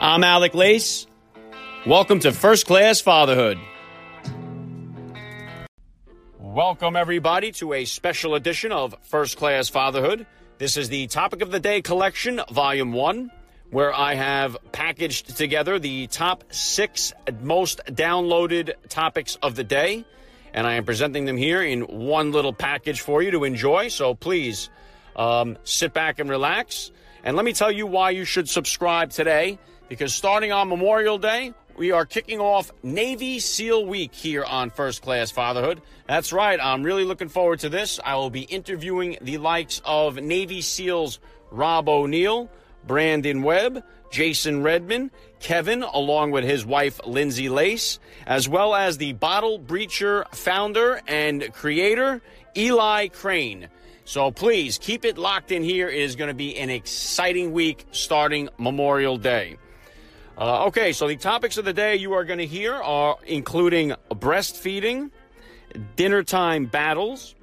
[0.00, 1.06] I'm Alec Lace.
[1.86, 3.58] Welcome to First Class Fatherhood.
[6.38, 10.26] Welcome, everybody, to a special edition of First Class Fatherhood.
[10.58, 13.30] This is the Topic of the Day collection, Volume 1,
[13.70, 20.04] where I have packaged together the top six most downloaded topics of the day.
[20.52, 23.88] And I am presenting them here in one little package for you to enjoy.
[23.88, 24.70] So please
[25.16, 26.92] um, sit back and relax.
[27.24, 29.58] And let me tell you why you should subscribe today.
[29.88, 35.00] Because starting on Memorial Day, we are kicking off Navy SEAL Week here on First
[35.00, 35.80] Class Fatherhood.
[36.06, 37.98] That's right, I'm really looking forward to this.
[38.04, 41.18] I will be interviewing the likes of Navy SEALs
[41.50, 42.50] Rob O'Neill,
[42.86, 49.14] Brandon Webb, Jason Redman, Kevin, along with his wife Lindsay Lacz, as well as the
[49.14, 52.20] Bottle Breacher founder and creator,
[52.56, 53.68] Eli Crane.
[54.04, 55.88] So please keep it locked in here.
[55.88, 59.56] It is going to be an exciting week starting Memorial Day.
[60.36, 63.94] Uh, okay, so the topics of the day you are going to hear are including
[64.10, 65.10] breastfeeding,
[65.96, 67.34] dinner time battles,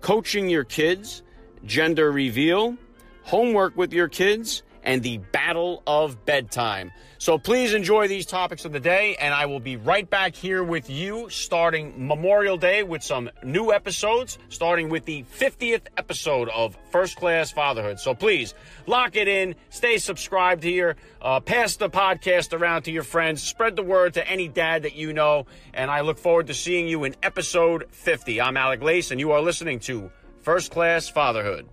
[0.00, 1.22] coaching your kids,
[1.64, 2.76] gender reveal,
[3.22, 6.90] homework with your kids, and the battle of bedtime.
[7.18, 10.64] So please enjoy these topics of the day, and I will be right back here
[10.64, 16.74] with you starting Memorial Day with some new episodes, starting with the 50th episode of
[16.90, 18.00] First Class Fatherhood.
[18.00, 18.54] So please
[18.86, 23.76] lock it in, stay subscribed here, uh, pass the podcast around to your friends, spread
[23.76, 27.04] the word to any dad that you know, and I look forward to seeing you
[27.04, 28.40] in episode 50.
[28.40, 31.68] I'm Alec Lace, and you are listening to First Class Fatherhood.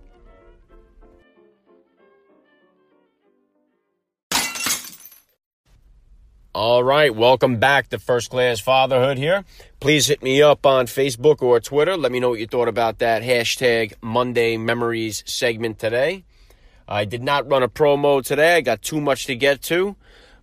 [6.58, 9.44] All right, welcome back to First Class Fatherhood here.
[9.78, 11.98] Please hit me up on Facebook or Twitter.
[11.98, 16.24] Let me know what you thought about that hashtag Monday Memories segment today.
[16.88, 18.56] I did not run a promo today.
[18.56, 19.96] I got too much to get to,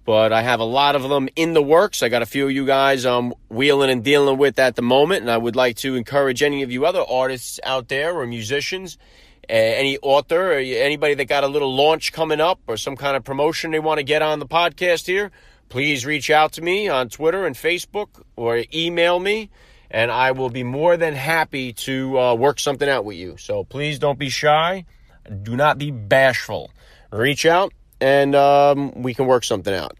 [0.05, 2.03] but I have a lot of them in the works.
[2.03, 5.21] I got a few of you guys I'm wheeling and dealing with at the moment,
[5.21, 8.99] and I would like to encourage any of you other artists out there or musicians,
[9.49, 13.23] any author, or anybody that got a little launch coming up or some kind of
[13.23, 15.31] promotion they want to get on the podcast here
[15.73, 19.49] please reach out to me on Twitter and Facebook or email me,
[19.89, 23.37] and I will be more than happy to uh, work something out with you.
[23.37, 24.85] So please don't be shy.
[25.41, 26.69] Do not be bashful.
[27.11, 29.97] Reach out, and um, we can work something out.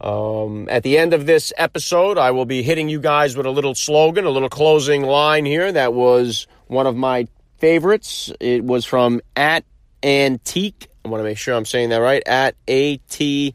[0.00, 3.50] Um, at the end of this episode, I will be hitting you guys with a
[3.50, 7.28] little slogan, a little closing line here that was one of my
[7.58, 8.32] favorites.
[8.40, 9.64] It was from at
[10.02, 10.88] Antique.
[11.04, 12.24] I want to make sure I'm saying that right.
[12.26, 13.54] At A T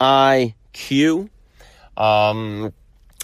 [0.00, 1.30] I Q.
[1.96, 2.72] Um,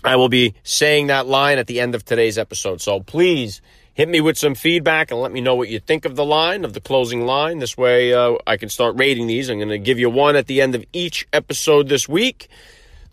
[0.05, 2.81] I will be saying that line at the end of today's episode.
[2.81, 3.61] So please
[3.95, 6.65] hit me with some feedback and let me know what you think of the line,
[6.65, 7.59] of the closing line.
[7.59, 9.49] This way uh, I can start rating these.
[9.49, 12.49] I'm going to give you one at the end of each episode this week.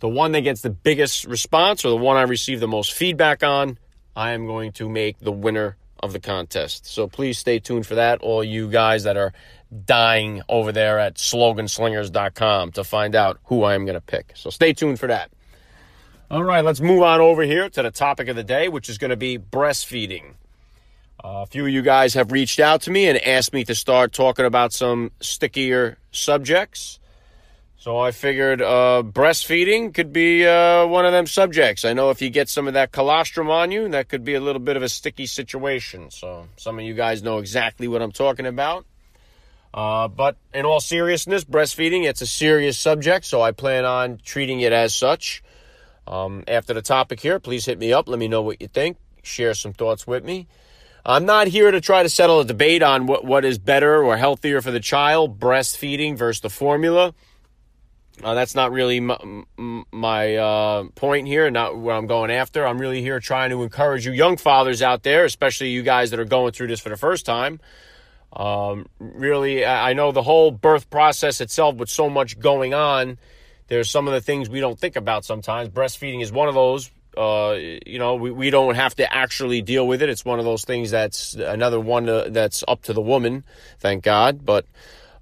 [0.00, 3.42] The one that gets the biggest response or the one I receive the most feedback
[3.42, 3.78] on,
[4.14, 6.86] I am going to make the winner of the contest.
[6.86, 9.32] So please stay tuned for that, all you guys that are
[9.84, 14.32] dying over there at sloganslingers.com to find out who I am going to pick.
[14.34, 15.30] So stay tuned for that.
[16.30, 18.98] All right, let's move on over here to the topic of the day, which is
[18.98, 20.34] going to be breastfeeding.
[21.22, 23.74] Uh, a few of you guys have reached out to me and asked me to
[23.74, 26.98] start talking about some stickier subjects.
[27.76, 31.84] So I figured uh, breastfeeding could be uh, one of them subjects.
[31.84, 34.40] I know if you get some of that colostrum on you, that could be a
[34.40, 36.10] little bit of a sticky situation.
[36.10, 38.86] So some of you guys know exactly what I'm talking about.
[39.74, 44.60] Uh, but in all seriousness, breastfeeding, it's a serious subject, so I plan on treating
[44.60, 45.42] it as such.
[46.06, 48.08] Um, after the topic here, please hit me up.
[48.08, 48.98] Let me know what you think.
[49.24, 50.46] Share some thoughts with me.
[51.04, 54.16] I'm not here to try to settle a debate on what, what is better or
[54.16, 57.12] healthier for the child, breastfeeding versus the formula.
[58.22, 59.18] Uh, that's not really my,
[59.90, 62.64] my uh, point here, not what I'm going after.
[62.64, 66.20] I'm really here trying to encourage you young fathers out there, especially you guys that
[66.20, 67.58] are going through this for the first time,
[68.34, 73.18] um, really, I know the whole birth process itself, with so much going on,
[73.68, 75.68] there's some of the things we don't think about sometimes.
[75.68, 76.90] Breastfeeding is one of those.
[77.16, 80.08] Uh, you know, we, we don't have to actually deal with it.
[80.08, 83.44] It's one of those things that's another one to, that's up to the woman,
[83.78, 84.44] thank God.
[84.44, 84.66] But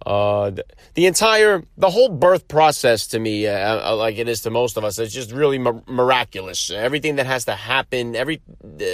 [0.07, 4.41] uh, the, the, entire, the whole birth process to me, uh, uh like it is
[4.43, 6.71] to most of us, it's just really mi- miraculous.
[6.71, 8.85] Everything that has to happen, every, uh,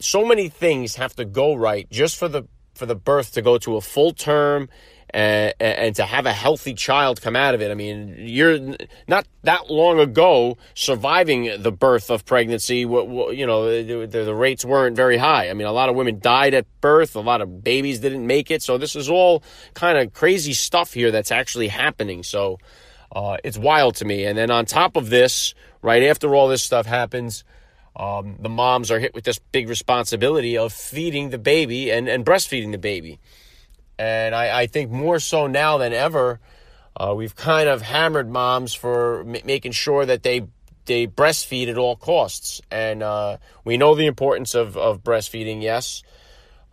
[0.00, 2.42] so many things have to go right just for the
[2.80, 4.68] for the birth to go to a full term
[5.10, 7.70] and, and to have a healthy child come out of it.
[7.70, 8.58] I mean, you're
[9.06, 12.78] not that long ago surviving the birth of pregnancy.
[12.78, 15.50] You know, the, rates weren't very high.
[15.50, 17.16] I mean, a lot of women died at birth.
[17.16, 18.62] A lot of babies didn't make it.
[18.62, 19.42] So this is all
[19.74, 22.22] kind of crazy stuff here that's actually happening.
[22.22, 22.58] So
[23.12, 24.24] uh, it's wild to me.
[24.24, 27.44] And then on top of this, right after all this stuff happens,
[28.00, 32.24] um, the moms are hit with this big responsibility of feeding the baby and, and
[32.24, 33.20] breastfeeding the baby.
[33.98, 36.40] And I, I think more so now than ever,
[36.96, 40.46] uh, we've kind of hammered moms for m- making sure that they
[40.86, 42.62] they breastfeed at all costs.
[42.70, 46.02] And uh, we know the importance of, of breastfeeding, yes.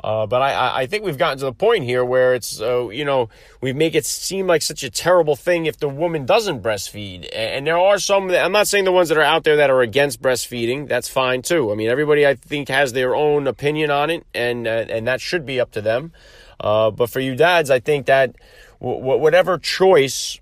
[0.03, 3.03] Uh, but I, I think we've gotten to the point here where it's, uh, you
[3.03, 3.29] know,
[3.61, 7.27] we make it seem like such a terrible thing if the woman doesn't breastfeed.
[7.33, 9.81] And there are some, I'm not saying the ones that are out there that are
[9.81, 10.87] against breastfeeding.
[10.87, 11.71] That's fine too.
[11.71, 15.19] I mean, everybody I think has their own opinion on it, and, uh, and that
[15.19, 16.11] should be up to them.
[16.59, 18.35] Uh, but for you dads, I think that
[18.79, 20.39] w- whatever choice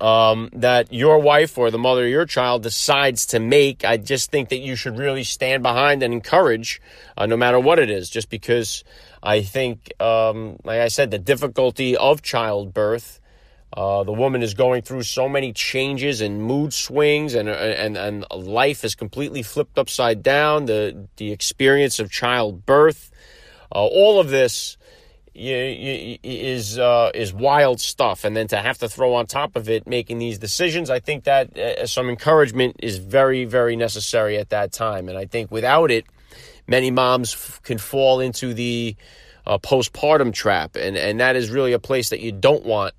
[0.00, 4.30] um, that your wife or the mother of your child decides to make, I just
[4.30, 6.80] think that you should really stand behind and encourage,
[7.16, 8.84] uh, no matter what it is, just because
[9.22, 13.20] I think, um, like I said, the difficulty of childbirth.
[13.74, 18.26] Uh, the woman is going through so many changes and mood swings, and and and
[18.30, 20.66] life is completely flipped upside down.
[20.66, 23.10] The the experience of childbirth,
[23.74, 24.76] uh, all of this
[25.34, 29.86] is uh, is wild stuff, and then to have to throw on top of it
[29.86, 34.72] making these decisions, I think that uh, some encouragement is very very necessary at that
[34.72, 36.04] time, and I think without it,
[36.66, 38.94] many moms f- can fall into the
[39.46, 42.94] uh, postpartum trap, and and that is really a place that you don't want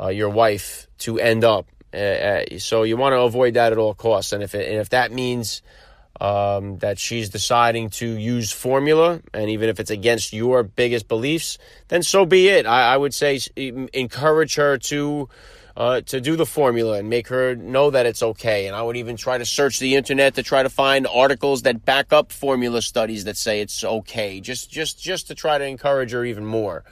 [0.00, 1.66] uh, your wife to end up.
[1.92, 4.80] Uh, uh, so you want to avoid that at all costs, and if it, and
[4.80, 5.62] if that means
[6.20, 11.58] um, that she's deciding to use formula, and even if it's against your biggest beliefs,
[11.88, 12.66] then so be it.
[12.66, 15.28] I, I would say encourage her to.
[15.76, 18.66] Uh, to do the formula and make her know that it's okay.
[18.66, 21.86] And I would even try to search the internet to try to find articles that
[21.86, 24.40] back up formula studies that say it's okay.
[24.40, 26.84] Just, just, just to try to encourage her even more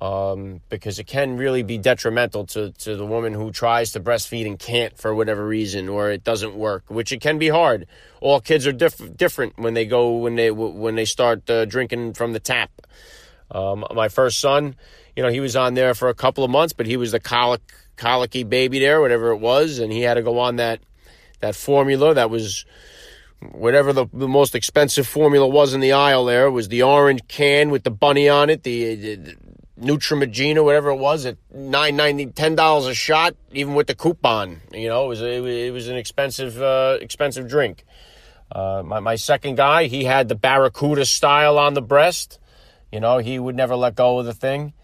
[0.00, 4.46] um, because it can really be detrimental to, to the woman who tries to breastfeed
[4.46, 7.86] and can't for whatever reason or it doesn't work, which it can be hard.
[8.20, 12.14] All kids are diff- different when they go when they when they start uh, drinking
[12.14, 12.70] from the tap.
[13.50, 14.76] Um, my first son,
[15.14, 17.20] you know, he was on there for a couple of months, but he was the
[17.20, 17.60] colic
[17.96, 20.80] colicky baby there, whatever it was, and he had to go on that
[21.40, 22.64] that formula that was
[23.50, 27.70] whatever the, the most expensive formula was in the aisle there was the orange can
[27.70, 29.36] with the bunny on it the, the
[29.80, 34.60] Nutramigen, whatever it was, at nine ninety, ten dollars a shot, even with the coupon.
[34.72, 37.84] You know, it was it, it was an expensive uh, expensive drink.
[38.50, 42.38] Uh, my my second guy, he had the Barracuda style on the breast.
[42.92, 44.74] You know, he would never let go of the thing.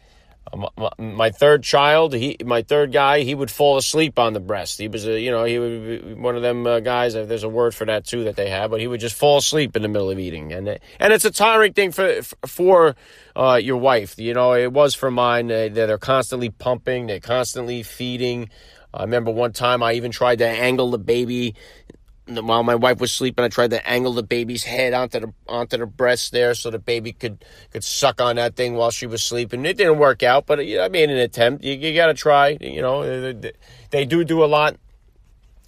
[0.99, 4.79] My, third child, he, my third guy, he would fall asleep on the breast.
[4.79, 7.15] He was a, you know, he would be one of them uh, guys.
[7.15, 9.39] Uh, there's a word for that too that they have, but he would just fall
[9.39, 12.97] asleep in the middle of eating, and and it's a tiring thing for for
[13.37, 14.19] uh, your wife.
[14.19, 15.49] You know, it was for mine.
[15.49, 18.51] They, they're constantly pumping, they're constantly feeding.
[18.93, 21.55] I remember one time I even tried to angle the baby
[22.29, 25.79] while my wife was sleeping, I tried to angle the baby's head onto the onto
[25.79, 29.25] the breast there, so the baby could could suck on that thing while she was
[29.25, 29.65] sleeping.
[29.65, 31.65] It didn't work out, but I made an attempt.
[31.65, 32.59] You, you got to try.
[32.61, 33.53] You know, they,
[33.91, 34.77] they, do do a lot,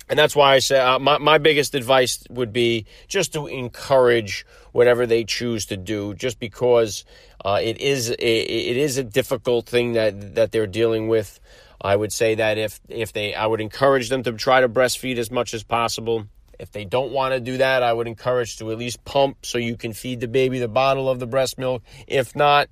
[0.09, 4.45] and that's why I say uh, my my biggest advice would be just to encourage
[4.73, 7.05] whatever they choose to do, just because
[7.45, 11.41] uh, it is a, it is a difficult thing that that they're dealing with.
[11.83, 15.17] I would say that if if they, I would encourage them to try to breastfeed
[15.17, 16.27] as much as possible
[16.61, 19.57] if they don't want to do that, I would encourage to at least pump so
[19.57, 21.83] you can feed the baby the bottle of the breast milk.
[22.07, 22.69] If not,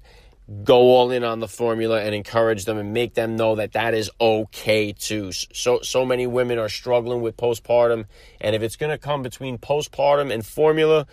[0.62, 3.94] go all in on the formula and encourage them and make them know that that
[3.94, 5.32] is okay too.
[5.32, 8.04] So so many women are struggling with postpartum,
[8.40, 11.06] and if it's going to come between postpartum and formula,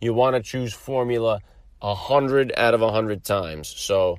[0.00, 1.40] you want to choose formula
[1.82, 3.68] a hundred out of a hundred times.
[3.68, 4.18] So.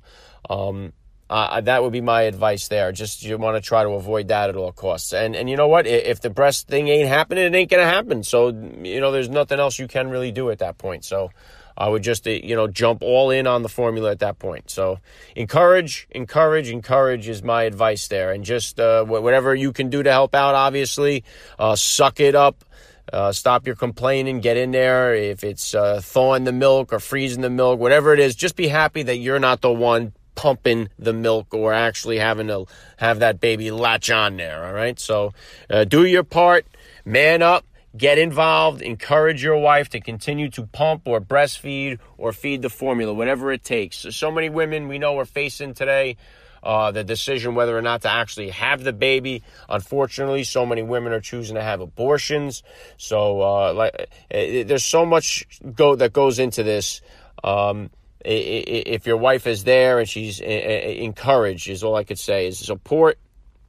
[0.50, 0.92] Um,
[1.32, 2.92] uh, that would be my advice there.
[2.92, 5.14] Just you want to try to avoid that at all costs.
[5.14, 5.88] And and you know what?
[5.88, 8.24] If the breast thing ain't happening, it ain't gonna happen.
[8.24, 11.06] So you know, there's nothing else you can really do at that point.
[11.06, 11.32] So
[11.78, 14.70] I would just uh, you know jump all in on the formula at that point.
[14.70, 15.00] So
[15.34, 18.34] encourage, encourage, encourage is my advice there.
[18.34, 21.24] And just uh, whatever you can do to help out, obviously,
[21.58, 22.66] uh, suck it up.
[23.12, 25.16] Uh, stop your complaining, get in there.
[25.16, 28.68] If it's uh, thawing the milk or freezing the milk, whatever it is, just be
[28.68, 32.66] happy that you're not the one pumping the milk or actually having to
[32.98, 34.66] have that baby latch on there.
[34.66, 35.00] All right.
[35.00, 35.34] So
[35.70, 36.66] uh, do your part,
[37.06, 37.64] man up,
[37.96, 43.14] get involved, encourage your wife to continue to pump or breastfeed or feed the formula,
[43.14, 43.98] whatever it takes.
[43.98, 46.18] So, so many women we know are facing today
[46.64, 49.44] uh, the decision whether or not to actually have the baby.
[49.70, 52.64] Unfortunately, so many women are choosing to have abortions.
[52.98, 53.94] So, uh, like,
[54.32, 55.46] it, it, there's so much
[55.76, 57.02] go that goes into this.
[57.44, 57.92] Um,
[58.26, 63.20] if your wife is there and she's encouraged, is all I could say is support,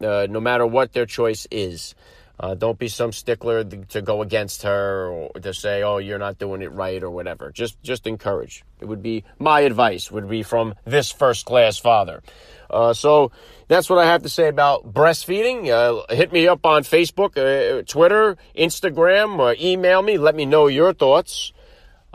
[0.00, 1.94] uh, no matter what their choice is.
[2.40, 6.38] Uh, don't be some stickler to go against her or to say, "Oh, you're not
[6.38, 7.52] doing it right" or whatever.
[7.52, 8.64] Just, just encourage.
[8.80, 10.10] It would be my advice.
[10.10, 12.20] Would be from this first class father.
[12.68, 13.30] Uh, so
[13.68, 15.68] that's what I have to say about breastfeeding.
[15.68, 20.18] Uh, hit me up on Facebook, uh, Twitter, Instagram, or email me.
[20.18, 21.52] Let me know your thoughts.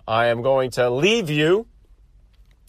[0.08, 1.68] I am going to leave you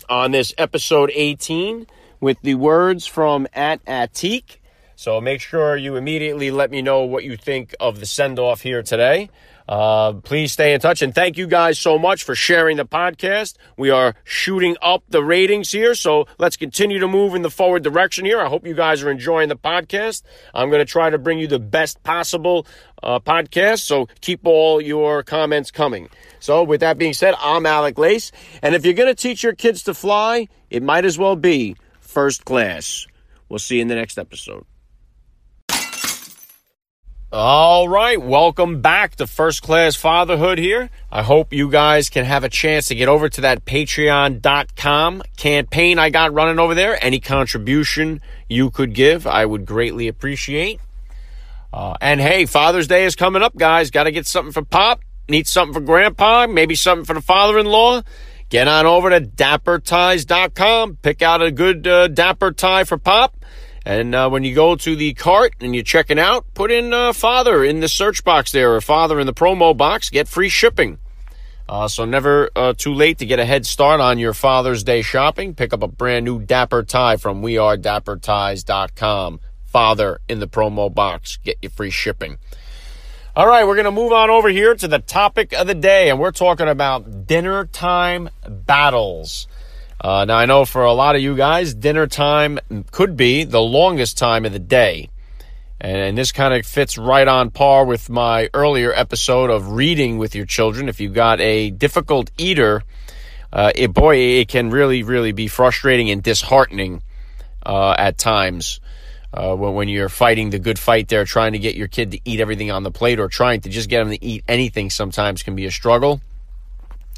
[0.09, 1.87] on this episode 18
[2.21, 4.57] with the words from at Atik.
[4.97, 8.63] So make sure you immediately let me know what you think of the send off
[8.63, 9.31] here today.
[9.69, 13.57] Uh, please stay in touch and thank you guys so much for sharing the podcast.
[13.77, 17.83] We are shooting up the ratings here, so let's continue to move in the forward
[17.83, 18.41] direction here.
[18.41, 20.23] I hope you guys are enjoying the podcast.
[20.55, 22.67] I'm going to try to bring you the best possible
[23.03, 26.09] uh, podcast, so keep all your comments coming.
[26.41, 29.55] So, with that being said, I'm Alec Lace, and if you're going to teach your
[29.55, 33.07] kids to fly, it might as well be first class.
[33.49, 34.65] We'll see you in the next episode.
[37.31, 40.89] All right, welcome back to First Class Fatherhood here.
[41.13, 45.99] I hope you guys can have a chance to get over to that patreon.com campaign
[45.99, 46.97] I got running over there.
[47.05, 50.81] Any contribution you could give, I would greatly appreciate.
[51.71, 53.91] Uh, and hey, Father's Day is coming up, guys.
[53.91, 57.59] Got to get something for Pop, need something for Grandpa, maybe something for the father
[57.59, 58.03] in law.
[58.49, 63.39] Get on over to dapperties.com, pick out a good uh, dapper tie for Pop
[63.89, 67.15] and uh, when you go to the cart and you're checking out, put in uh,
[67.15, 70.11] father in the search box there or father in the promo box.
[70.11, 70.99] Get free shipping.
[71.67, 75.01] Uh, so never uh, too late to get a head start on your Father's Day
[75.01, 75.55] shopping.
[75.55, 79.41] Pick up a brand new Dapper tie from wearedapperties.com.
[79.65, 81.39] Father in the promo box.
[81.43, 82.37] Get your free shipping.
[83.39, 86.11] All right, we're going to move on over here to the topic of the day,
[86.11, 89.47] and we're talking about dinner time battles.
[90.01, 92.59] Uh, now, I know for a lot of you guys, dinner time
[92.91, 95.09] could be the longest time of the day.
[95.81, 100.19] And, and this kind of fits right on par with my earlier episode of reading
[100.19, 100.89] with your children.
[100.89, 102.83] If you've got a difficult eater,
[103.53, 107.05] uh, it, boy, it can really, really be frustrating and disheartening
[107.65, 108.81] uh, at times.
[109.33, 112.41] Uh, when, you're fighting the good fight there, trying to get your kid to eat
[112.41, 115.55] everything on the plate or trying to just get them to eat anything sometimes can
[115.55, 116.23] be a struggle.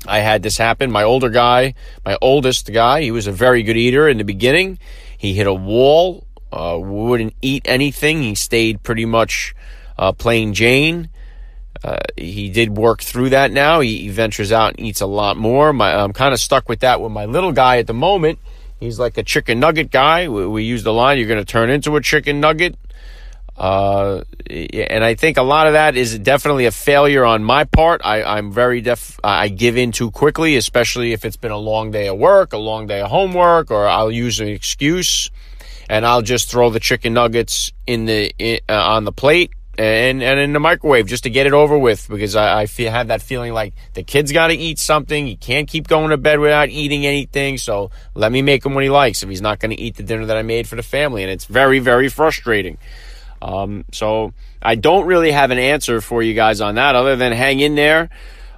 [0.07, 0.91] I had this happen.
[0.91, 1.75] My older guy,
[2.05, 4.79] my oldest guy, he was a very good eater in the beginning.
[5.17, 8.23] He hit a wall, uh, wouldn't eat anything.
[8.23, 9.55] He stayed pretty much
[9.99, 11.11] uh, plain Jane.
[11.85, 13.81] Uh, he did work through that now.
[13.81, 15.73] He, he, ventures out and eats a lot more.
[15.73, 18.39] My, I'm kind of stuck with that with my little guy at the moment.
[18.81, 20.29] He's like a chicken nugget guy.
[20.29, 22.77] We, we use the line, you're going to turn into a chicken nugget.
[23.57, 28.01] Uh, and I think a lot of that is definitely a failure on my part.
[28.03, 29.21] I, am very def.
[29.23, 32.59] I give in too quickly, especially if it's been a long day of work, a
[32.59, 35.31] long day of homework, or I'll use an excuse,
[35.91, 40.23] and I'll just throw the chicken nuggets in the in, uh, on the plate and
[40.23, 43.09] and in the microwave just to get it over with because I, I feel have
[43.09, 45.27] that feeling like the kid's got to eat something.
[45.27, 47.57] He can't keep going to bed without eating anything.
[47.57, 50.03] So let me make him what he likes if he's not going to eat the
[50.03, 52.77] dinner that I made for the family, and it's very very frustrating.
[53.41, 57.33] Um, so I don't really have an answer for you guys on that other than
[57.33, 58.11] hang in there.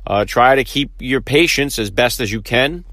[0.05, 2.85] Uh, try to keep your patience as best as you can.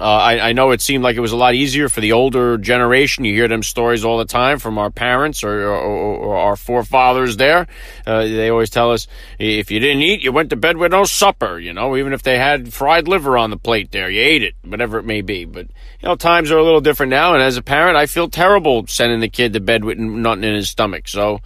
[0.00, 2.56] Uh, I, I, know it seemed like it was a lot easier for the older
[2.56, 3.26] generation.
[3.26, 7.36] You hear them stories all the time from our parents or, or, or our forefathers
[7.36, 7.66] there.
[8.06, 9.06] Uh, they always tell us
[9.38, 12.22] if you didn't eat, you went to bed with no supper, you know, even if
[12.22, 15.44] they had fried liver on the plate there, you ate it, whatever it may be.
[15.44, 17.34] But, you know, times are a little different now.
[17.34, 20.54] And as a parent, I feel terrible sending the kid to bed with nothing in
[20.54, 21.06] his stomach.
[21.06, 21.42] So,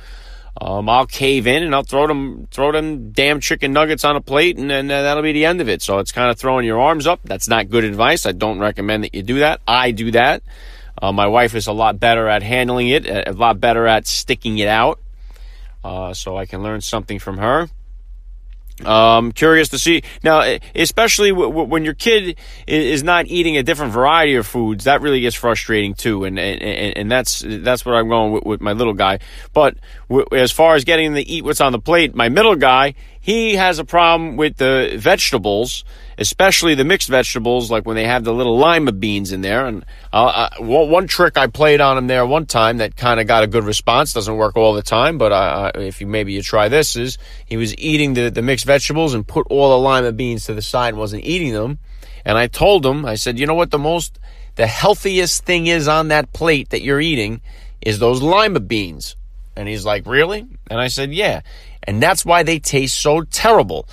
[0.60, 4.20] um, I'll cave in and I'll throw them throw them damn chicken nuggets on a
[4.20, 5.82] plate, and then uh, that'll be the end of it.
[5.82, 7.20] So it's kind of throwing your arms up.
[7.24, 8.24] That's not good advice.
[8.24, 9.60] I don't recommend that you do that.
[9.68, 10.42] I do that.
[11.00, 14.56] Uh, my wife is a lot better at handling it, a lot better at sticking
[14.58, 14.98] it out.
[15.84, 17.68] Uh, so I can learn something from her.
[18.84, 23.62] Um, curious to see now, especially w- w- when your kid is not eating a
[23.62, 27.94] different variety of foods, that really gets frustrating too, and and, and that's that's what
[27.94, 29.20] I'm going with, with my little guy.
[29.54, 29.78] But
[30.10, 33.56] w- as far as getting to eat what's on the plate, my middle guy, he
[33.56, 35.84] has a problem with the vegetables,
[36.18, 39.66] especially the mixed vegetables, like when they have the little lima beans in there.
[39.66, 43.26] And uh, I, one trick I played on him there one time that kind of
[43.26, 44.12] got a good response.
[44.12, 47.56] Doesn't work all the time, but uh, if you maybe you try this, is he
[47.56, 50.90] was eating the, the mixed vegetables and put all the lima beans to the side
[50.90, 51.78] and wasn't eating them.
[52.24, 54.18] And I told him, I said, you know what, the most
[54.56, 57.42] the healthiest thing is on that plate that you're eating
[57.82, 59.16] is those lima beans.
[59.54, 60.46] And he's like, Really?
[60.70, 61.42] And I said, Yeah.
[61.82, 63.86] And that's why they taste so terrible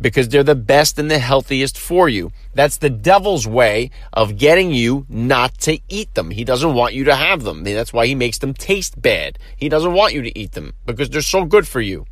[0.00, 2.32] because they're the best and the healthiest for you.
[2.54, 6.30] That's the devil's way of getting you not to eat them.
[6.30, 7.64] He doesn't want you to have them.
[7.64, 9.38] That's why he makes them taste bad.
[9.56, 12.06] He doesn't want you to eat them because they're so good for you.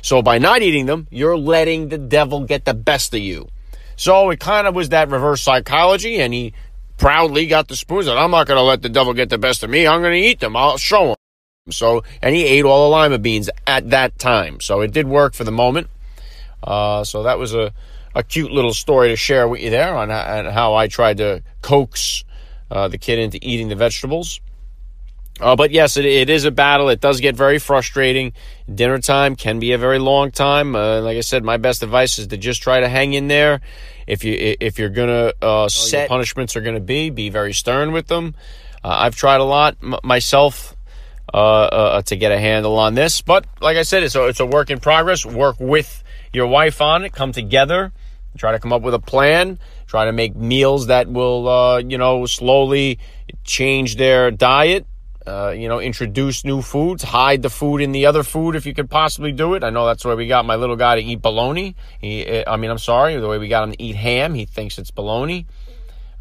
[0.00, 3.48] So by not eating them, you're letting the devil get the best of you.
[3.96, 6.54] So it kind of was that reverse psychology, and he
[6.98, 8.06] proudly got the spoons.
[8.06, 9.86] And I'm not going to let the devil get the best of me.
[9.86, 10.56] I'm going to eat them.
[10.56, 11.16] I'll show him.
[11.70, 14.60] So, and he ate all the lima beans at that time.
[14.60, 15.88] So it did work for the moment.
[16.62, 17.72] Uh, so that was a,
[18.14, 21.42] a cute little story to share with you there on, on how I tried to
[21.62, 22.24] coax
[22.70, 24.40] uh, the kid into eating the vegetables.
[25.40, 26.88] Uh, but yes, it, it is a battle.
[26.88, 28.32] It does get very frustrating.
[28.72, 30.74] Dinner time can be a very long time.
[30.74, 33.60] Uh, like I said, my best advice is to just try to hang in there.
[34.06, 38.08] If you if you're gonna uh, set punishments are gonna be, be very stern with
[38.08, 38.34] them.
[38.82, 40.74] Uh, I've tried a lot m- myself
[41.32, 44.40] uh, uh, to get a handle on this, but like I said, it's a, it's
[44.40, 45.26] a work in progress.
[45.26, 47.12] Work with your wife on it.
[47.12, 47.92] Come together.
[48.36, 49.58] Try to come up with a plan.
[49.86, 52.98] Try to make meals that will you know slowly
[53.44, 54.86] change their diet
[55.28, 58.72] uh, you know, introduce new foods, hide the food in the other food if you
[58.72, 59.62] could possibly do it.
[59.62, 61.76] I know that's why we got my little guy to eat bologna.
[62.00, 64.78] He, I mean, I'm sorry, the way we got him to eat ham, he thinks
[64.78, 65.46] it's bologna.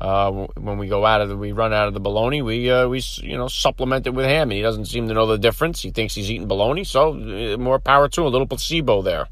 [0.01, 2.87] Uh, when we go out of the, we run out of the bologna, we, uh,
[2.87, 4.49] we, you know, supplement it with ham.
[4.49, 5.81] And he doesn't seem to know the difference.
[5.81, 6.83] He thinks he's eating bologna.
[6.83, 9.27] So uh, more power to a little placebo there.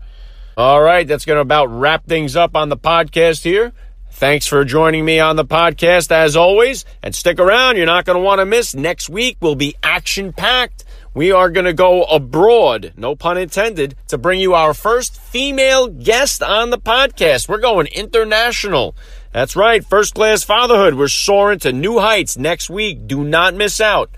[0.57, 1.07] All right.
[1.07, 3.73] That's going to about wrap things up on the podcast here.
[4.11, 6.85] Thanks for joining me on the podcast as always.
[7.03, 8.73] And stick around, you're not going to want to miss.
[8.73, 10.85] Next week will be action packed.
[11.13, 15.87] We are going to go abroad, no pun intended, to bring you our first female
[15.87, 17.49] guest on the podcast.
[17.49, 18.95] We're going international.
[19.33, 20.95] That's right, first class fatherhood.
[20.95, 23.07] We're soaring to new heights next week.
[23.07, 24.09] Do not miss out.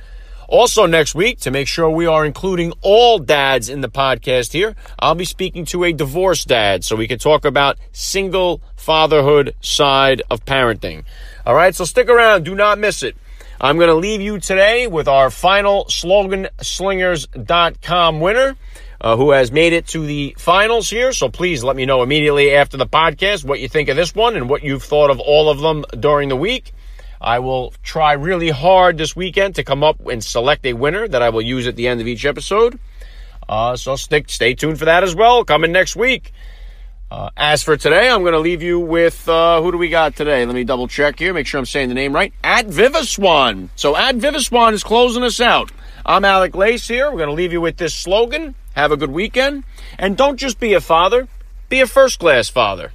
[0.48, 4.77] Also, next week, to make sure we are including all dads in the podcast here,
[4.98, 10.22] I'll be speaking to a divorced dad so we can talk about single fatherhood side
[10.32, 11.04] of parenting.
[11.46, 12.46] All right, so stick around.
[12.46, 13.18] Do not miss it.
[13.60, 18.56] I'm going to leave you today with our final slogan slingers.com winner.
[19.00, 21.13] Uh, who has made it to the finals here.
[21.13, 24.36] So please let me know immediately after the podcast what you think of this one
[24.36, 26.74] and what you've thought of all of them during the week.
[27.19, 31.21] I will try really hard this weekend to come up and select a winner that
[31.21, 32.80] I will use at the end of each episode.
[33.47, 35.43] Uh, so stick, stay tuned for that as well.
[35.43, 36.34] Coming next week.
[37.10, 40.17] Uh, as for today, I'm going to leave you with uh, who do we got
[40.17, 40.45] today?
[40.45, 42.34] Let me double check here, make sure I'm saying the name right.
[42.43, 43.69] At Viviswan.
[43.77, 45.71] So at Viviswan is closing us out.
[46.06, 47.10] I'm Alec Lace here.
[47.10, 48.56] We're going to leave you with this slogan.
[48.75, 49.63] Have a good weekend.
[49.97, 51.30] And don't just be a father,
[51.69, 52.91] be a first class father.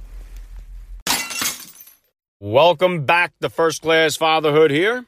[2.45, 5.05] Welcome back to First Class Fatherhood here.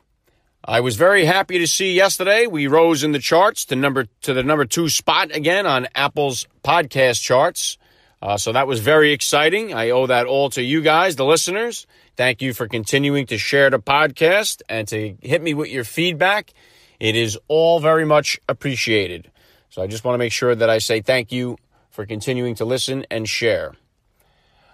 [0.63, 4.34] I was very happy to see yesterday we rose in the charts to number to
[4.34, 7.78] the number two spot again on Apple's podcast charts.
[8.21, 9.74] Uh, so that was very exciting.
[9.74, 11.86] I owe that all to you guys, the listeners.
[12.15, 16.54] Thank you for continuing to share the podcast and to hit me with your feedback.
[17.02, 19.30] It is all very much appreciated.
[19.69, 21.58] So I just want to make sure that I say thank you
[21.91, 23.74] for continuing to listen and share.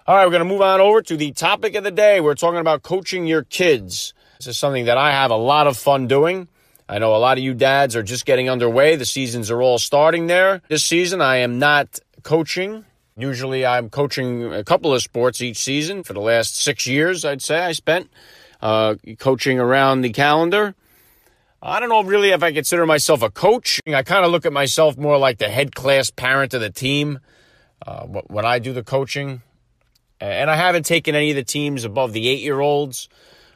[0.04, 2.20] All right, we're going to move on over to the topic of the day.
[2.20, 4.14] We're talking about coaching your kids.
[4.38, 6.48] This is something that I have a lot of fun doing.
[6.88, 8.96] I know a lot of you dads are just getting underway.
[8.96, 10.60] The seasons are all starting there.
[10.66, 12.84] This season, I am not coaching.
[13.16, 16.02] Usually, I'm coaching a couple of sports each season.
[16.02, 18.10] For the last six years, I'd say I spent
[18.60, 20.74] uh, coaching around the calendar.
[21.62, 23.78] I don't know really if I consider myself a coach.
[23.86, 27.20] I kind of look at myself more like the head class parent of the team.
[27.86, 29.42] Uh, when I do the coaching,
[30.24, 33.08] and I haven't taken any of the teams above the eight year olds.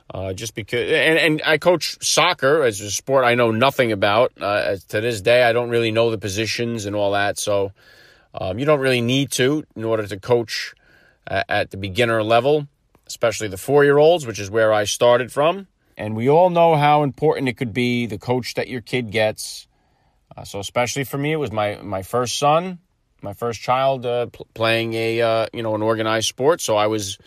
[0.09, 4.33] Uh, just because, and, and I coach soccer as a sport I know nothing about.
[4.41, 7.41] Uh, to this day, I don't really know the positions and all that.
[7.41, 7.73] So,
[8.33, 10.75] um, you don't really need to in order to coach
[11.27, 12.69] at, at the beginner level,
[13.09, 15.67] especially the four year olds, which is where I started from.
[15.97, 19.67] And we all know how important it could be the coach that your kid gets.
[20.37, 22.79] Uh, so, especially for me, it was my, my first son
[23.23, 26.87] my first child uh, pl- playing a uh, you know an organized sport, so I
[26.87, 27.19] was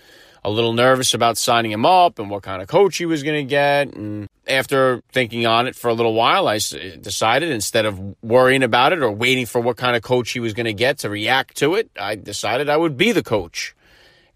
[0.43, 3.45] a little nervous about signing him up and what kind of coach he was going
[3.45, 3.93] to get.
[3.93, 8.93] And after thinking on it for a little while, I decided instead of worrying about
[8.93, 11.57] it or waiting for what kind of coach he was going to get to react
[11.57, 13.75] to it, I decided I would be the coach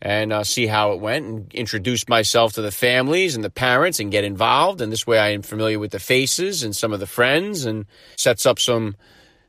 [0.01, 4.01] and uh, see how it went and introduce myself to the families and the parents
[4.01, 4.81] and get involved.
[4.81, 7.85] And this way I am familiar with the faces and some of the friends and
[8.17, 8.97] sets up some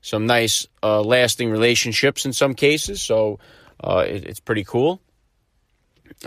[0.05, 3.01] some nice uh, lasting relationships in some cases.
[3.01, 3.39] So
[3.83, 5.01] uh, it, it's pretty cool.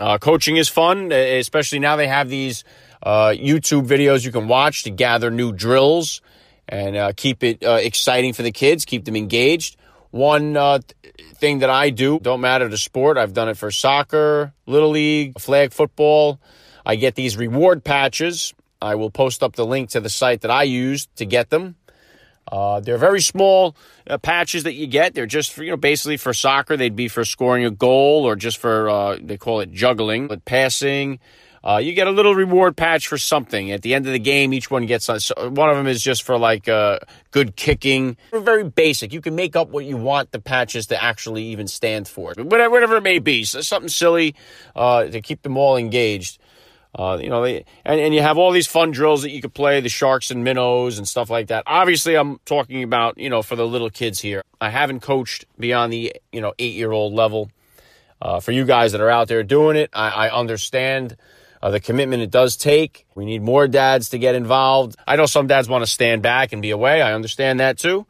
[0.00, 2.64] Uh, coaching is fun, especially now they have these
[3.04, 6.20] uh, YouTube videos you can watch to gather new drills
[6.68, 9.76] and uh, keep it uh, exciting for the kids, keep them engaged.
[10.10, 10.54] One
[11.36, 15.38] thing that I do, don't matter the sport, I've done it for soccer, little league,
[15.38, 16.40] flag football.
[16.84, 18.54] I get these reward patches.
[18.82, 21.76] I will post up the link to the site that I used to get them.
[22.50, 23.76] Uh, they're very small
[24.08, 25.14] uh, patches that you get.
[25.14, 26.76] They're just for, you know, basically for soccer.
[26.76, 30.44] They'd be for scoring a goal or just for, uh, they call it juggling, but
[30.44, 31.18] passing.
[31.62, 33.72] Uh, you get a little reward patch for something.
[33.72, 35.18] At the end of the game, each one gets uh,
[35.50, 37.00] one of them is just for like uh,
[37.32, 38.16] good kicking.
[38.30, 39.12] They're very basic.
[39.12, 42.70] You can make up what you want the patches to actually even stand for, whatever,
[42.70, 43.44] whatever it may be.
[43.44, 44.36] So something silly
[44.74, 46.40] to keep them all engaged.
[46.98, 49.54] Uh, you know, they, and, and you have all these fun drills that you could
[49.54, 51.62] play, the sharks and minnows and stuff like that.
[51.64, 54.42] Obviously, I'm talking about, you know, for the little kids here.
[54.60, 57.50] I haven't coached beyond the, you know, eight year old level.
[58.20, 61.16] Uh, for you guys that are out there doing it, I, I understand
[61.62, 63.06] uh, the commitment it does take.
[63.14, 64.96] We need more dads to get involved.
[65.06, 67.00] I know some dads want to stand back and be away.
[67.00, 68.06] I understand that too.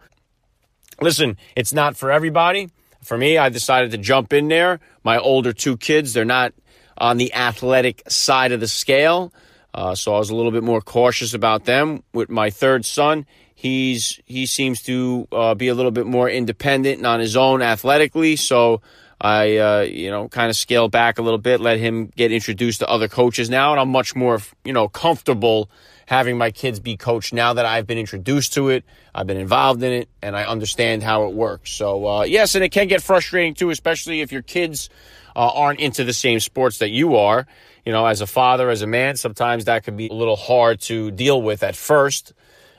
[1.02, 2.70] Listen, it's not for everybody.
[3.02, 4.80] For me, I decided to jump in there.
[5.04, 6.54] My older two kids, they're not
[6.98, 9.32] on the athletic side of the scale.
[9.72, 12.02] Uh, so I was a little bit more cautious about them.
[12.12, 16.98] With my third son, he's he seems to uh, be a little bit more independent
[16.98, 18.36] and on his own athletically.
[18.36, 18.80] So
[19.20, 22.80] I, uh, you know, kind of scaled back a little bit, let him get introduced
[22.80, 25.70] to other coaches now, and I'm much more, you know, comfortable
[26.06, 28.84] having my kids be coached now that I've been introduced to it,
[29.14, 31.70] I've been involved in it, and I understand how it works.
[31.70, 34.88] So uh, yes, and it can get frustrating too, especially if your kids
[35.38, 37.46] uh, aren't into the same sports that you are.
[37.84, 40.80] You know, as a father, as a man, sometimes that can be a little hard
[40.82, 42.34] to deal with at first.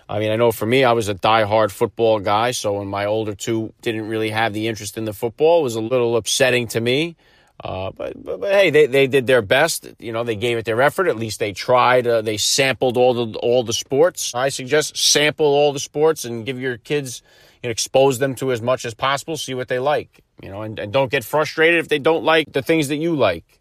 [0.10, 3.06] I mean, I know for me, I was a die-hard football guy, so when my
[3.06, 6.68] older two didn't really have the interest in the football, it was a little upsetting
[6.70, 7.16] to me.
[7.64, 9.88] Uh, but, but, but, hey, they, they did their best.
[10.00, 11.08] You know, they gave it their effort.
[11.08, 12.08] At least they tried.
[12.08, 14.34] Uh, they sampled all the all the sports.
[14.34, 17.22] I suggest sample all the sports and give your kids,
[17.62, 19.36] you know, expose them to as much as possible.
[19.36, 22.52] See what they like you know, and, and don't get frustrated if they don't like
[22.52, 23.60] the things that you like.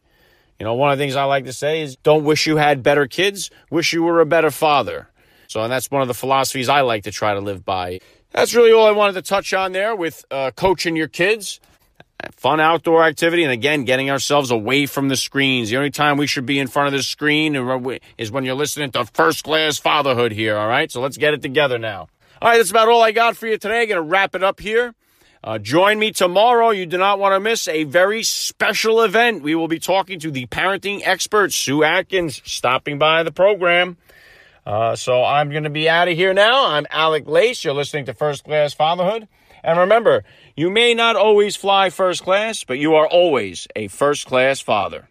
[0.59, 2.83] You know, one of the things I like to say is don't wish you had
[2.83, 5.09] better kids, wish you were a better father.
[5.47, 8.01] So, and that's one of the philosophies I like to try to live by.
[8.33, 11.61] That's really all I wanted to touch on there with uh, coaching your kids.
[12.33, 15.71] Fun outdoor activity, and again, getting ourselves away from the screens.
[15.71, 17.55] The only time we should be in front of the screen
[18.19, 20.91] is when you're listening to First Class Fatherhood here, all right?
[20.91, 22.09] So let's get it together now.
[22.43, 23.87] All right, that's about all I got for you today.
[23.87, 24.97] Going to wrap it up here.
[25.43, 26.71] Uh, join me tomorrow.
[26.71, 29.43] You do not want to miss a very special event.
[29.43, 33.97] We will be talking to the parenting expert, Sue Atkins, stopping by the program.
[34.67, 36.67] Uh, so I'm going to be out of here now.
[36.67, 37.65] I'm Alec Lace.
[37.65, 39.29] You're listening to First Class Fatherhood.
[39.63, 40.25] And remember,
[40.57, 45.09] you may not always fly first class, but you are always a first class father.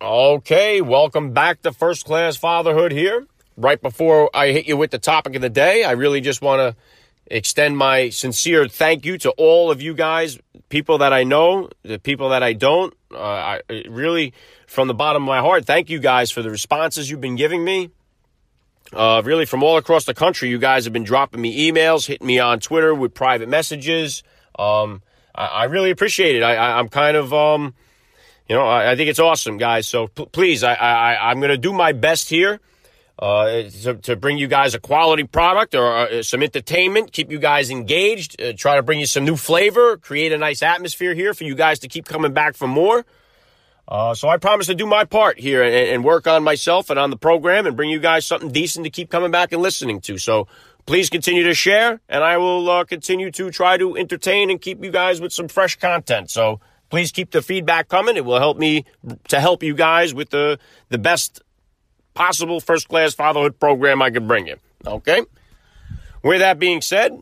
[0.00, 3.26] Okay, welcome back to First Class Fatherhood here.
[3.56, 6.60] Right before I hit you with the topic of the day, I really just want
[6.60, 6.76] to
[7.26, 11.98] extend my sincere thank you to all of you guys, people that I know, the
[11.98, 12.94] people that I don't.
[13.12, 14.32] Uh, I really,
[14.66, 17.64] from the bottom of my heart, thank you guys for the responses you've been giving
[17.64, 17.90] me.
[18.92, 22.26] Uh, really, from all across the country, you guys have been dropping me emails, hitting
[22.26, 24.22] me on Twitter with private messages.
[24.58, 25.02] Um,
[25.34, 26.42] I, I, really appreciate it.
[26.42, 27.74] I, am kind of, um,
[28.48, 29.88] you know, I, I, think it's awesome, guys.
[29.88, 32.60] So p- please, I, I, I'm going to do my best here
[33.18, 37.38] uh, to, to, bring you guys a quality product or uh, some entertainment, keep you
[37.38, 41.32] guys engaged, uh, try to bring you some new flavor, create a nice atmosphere here
[41.32, 43.06] for you guys to keep coming back for more.
[43.88, 46.98] Uh, so I promise to do my part here and, and, work on myself and
[46.98, 50.00] on the program and bring you guys something decent to keep coming back and listening
[50.02, 50.18] to.
[50.18, 50.48] So
[50.86, 54.82] please continue to share, and I will uh, continue to try to entertain and keep
[54.82, 56.30] you guys with some fresh content.
[56.30, 58.16] So please keep the feedback coming.
[58.16, 58.84] It will help me
[59.28, 61.42] to help you guys with the the best
[62.16, 64.56] possible first class fatherhood program I could bring you.
[64.84, 65.22] Okay?
[66.24, 67.12] With that being said,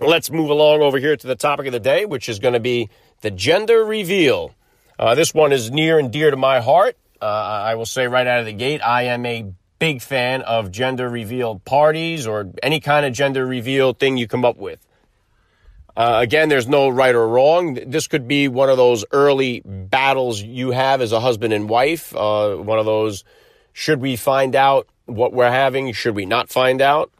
[0.00, 2.60] let's move along over here to the topic of the day, which is going to
[2.60, 2.88] be
[3.20, 4.54] the gender reveal.
[4.98, 6.96] Uh, this one is near and dear to my heart.
[7.20, 10.70] Uh, I will say right out of the gate, I am a big fan of
[10.70, 14.84] gender reveal parties or any kind of gender reveal thing you come up with.
[15.96, 17.74] Uh, again, there's no right or wrong.
[17.74, 22.14] This could be one of those early battles you have as a husband and wife,
[22.14, 23.24] uh, one of those
[23.78, 25.92] should we find out what we're having?
[25.92, 27.12] Should we not find out?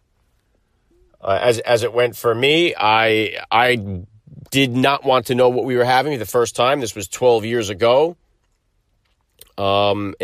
[1.21, 4.03] Uh, as as it went for me, I I
[4.51, 6.81] did not want to know what we were having the first time.
[6.81, 8.17] This was 12 years ago.
[9.57, 10.17] Um,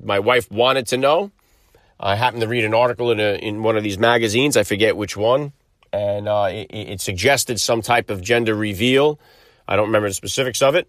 [0.00, 1.32] my wife wanted to know.
[1.98, 4.56] I happened to read an article in a, in one of these magazines.
[4.56, 5.52] I forget which one,
[5.92, 9.18] and uh, it, it suggested some type of gender reveal.
[9.66, 10.88] I don't remember the specifics of it.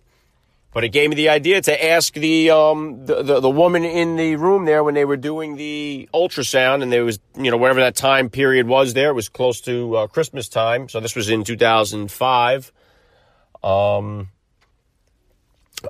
[0.74, 4.16] But it gave me the idea to ask the, um, the, the, the woman in
[4.16, 7.80] the room there when they were doing the ultrasound, and there was, you know, whatever
[7.82, 10.90] that time period was there, it was close to uh, Christmas time.
[10.90, 12.72] So this was in 2005.
[13.64, 14.30] Um,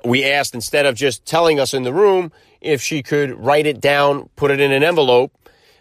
[0.04, 3.80] we asked instead of just telling us in the room if she could write it
[3.80, 5.32] down, put it in an envelope.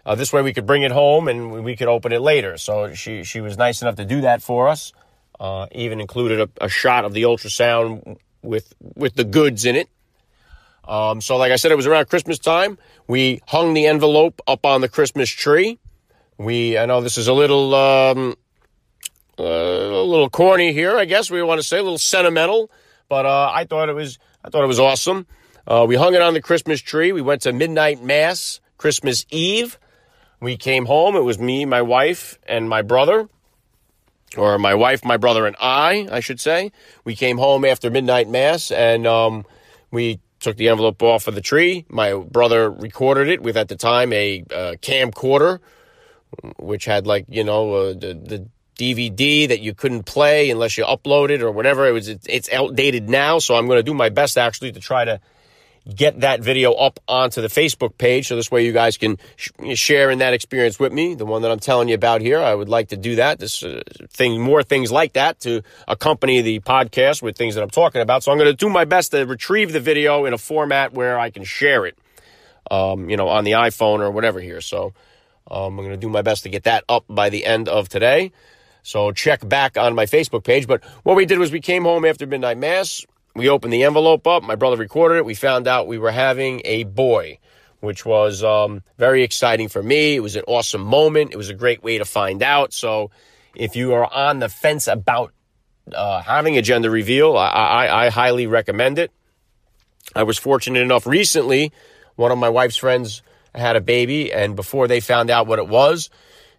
[0.06, 2.58] Uh, this way we could bring it home and we could open it later.
[2.58, 4.92] So she, she was nice enough to do that for us.
[5.40, 9.90] Uh, even included a, a, shot of the ultrasound with with the goods in it.
[10.86, 12.78] Um, so, like I said, it was around Christmas time.
[13.08, 15.80] We hung the envelope up on the Christmas tree.
[16.38, 18.36] We, I know this is a little, um,
[19.40, 22.70] uh, a little corny here, I guess we want to say, a little sentimental,
[23.08, 25.26] but uh, I thought it was, I thought it was awesome.
[25.66, 27.12] Uh, we hung it on the Christmas tree.
[27.14, 29.80] We went to midnight mass Christmas Eve.
[30.42, 31.16] We came home.
[31.16, 33.30] It was me, my wife, and my brother
[34.38, 36.72] or my wife, my brother, and I, I should say.
[37.04, 39.46] We came home after midnight mass and um,
[39.92, 41.86] we took the envelope off of the tree.
[41.90, 45.60] My brother recorded it with, at the time, a uh, camcorder,
[46.58, 50.84] which had like you know uh, the the DVD that you couldn't play unless you
[50.84, 51.88] uploaded or whatever.
[51.88, 55.06] It was it's outdated now, so I'm going to do my best actually to try
[55.06, 55.20] to
[55.88, 58.28] get that video up onto the Facebook page.
[58.28, 61.16] So this way you guys can sh- share in that experience with me.
[61.16, 63.40] The one that I'm telling you about here, I would like to do that.
[63.40, 67.70] This uh, thing, more things like that to accompany the podcast with things that I'm
[67.70, 68.24] talking about.
[68.24, 71.20] So I'm going to do my best to retrieve the video in a format where
[71.20, 71.98] I can share it,
[72.72, 74.62] um, you know, on the iPhone or whatever here.
[74.62, 74.94] So
[75.52, 77.90] um, I'm going to do my best to get that up by the end of
[77.90, 78.32] today.
[78.84, 80.68] So check back on my Facebook page.
[80.68, 84.28] But what we did was we came home after midnight mass we opened the envelope
[84.28, 84.44] up.
[84.44, 85.26] My brother recorded it.
[85.26, 87.40] We found out we were having a boy,
[87.80, 90.16] which was um, very exciting for me.
[90.16, 91.32] It was an awesome moment.
[91.34, 92.74] It was a great way to find out.
[92.74, 93.12] So,
[93.56, 95.32] if you are on the fence about
[95.94, 99.12] uh, having a gender reveal, I, I, I highly recommend it.
[100.16, 101.72] I was fortunate enough recently,
[102.16, 103.22] one of my wife's friends
[103.56, 106.10] had a baby, and before they found out what it was,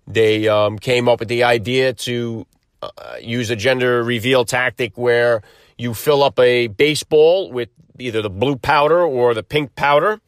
[0.07, 2.47] they um, came up with the idea to
[2.83, 2.89] uh,
[3.21, 5.43] use a gender reveal tactic where
[5.79, 10.21] you fill up a baseball with either the blue powder or the pink powder.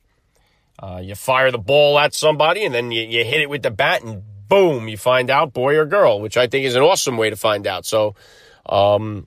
[0.79, 3.71] Uh, you fire the ball at somebody and then you, you hit it with the
[3.71, 7.17] bat and boom, you find out boy or girl, which I think is an awesome
[7.17, 7.87] way to find out.
[7.87, 8.15] So,
[8.67, 9.27] um,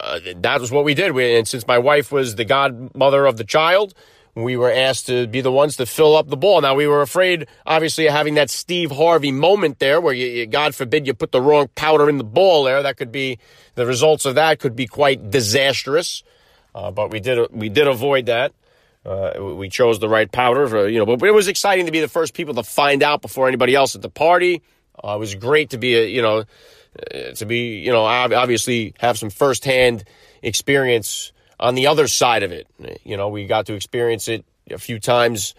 [0.00, 1.12] uh, that was what we did.
[1.12, 3.94] We, and since my wife was the godmother of the child,
[4.34, 6.60] we were asked to be the ones to fill up the ball.
[6.60, 10.46] Now we were afraid, obviously, of having that Steve Harvey moment there, where you, you,
[10.46, 12.82] God forbid, you put the wrong powder in the ball there.
[12.82, 13.38] That could be
[13.74, 16.22] the results of that could be quite disastrous.
[16.74, 18.52] Uh, but we did we did avoid that.
[19.04, 21.04] Uh, we chose the right powder, for, you know.
[21.04, 23.96] But, it was exciting to be the first people to find out before anybody else
[23.96, 24.62] at the party.
[25.02, 26.44] Uh, it was great to be, a, you know,
[27.12, 30.04] uh, to be, you know, obviously have some firsthand
[30.40, 32.66] experience on the other side of it.
[33.04, 35.54] You know, we got to experience it a few times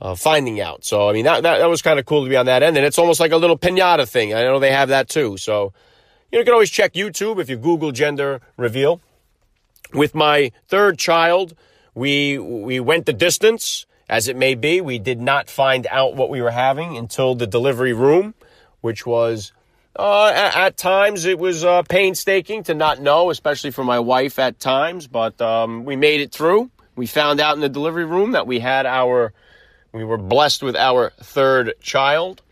[0.00, 0.84] uh, finding out.
[0.84, 2.76] So, I mean, that, that, that was kind of cool to be on that end.
[2.76, 4.34] And it's almost like a little pinata thing.
[4.34, 5.36] I know they have that too.
[5.36, 5.72] So,
[6.30, 9.00] you, know, you can always check YouTube if you Google gender reveal.
[9.92, 11.54] With my third child,
[11.94, 14.80] we, we went the distance, as it may be.
[14.80, 18.34] We did not find out what we were having until the delivery room,
[18.80, 19.52] which was
[19.96, 24.38] uh, at, at, times, it was uh, painstaking to not know, especially for my wife
[24.38, 26.70] at times, but um, we made it through.
[26.96, 29.32] We found out in the delivery room that we had our,
[29.92, 32.42] we were blessed with our third child.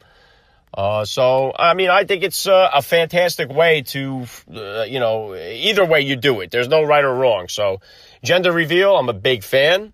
[0.75, 5.35] Uh, so, I mean, I think it's uh, a fantastic way to, uh, you know,
[5.35, 6.51] either way you do it.
[6.51, 7.49] There's no right or wrong.
[7.49, 7.81] So,
[8.23, 9.93] gender reveal, I'm a big fan.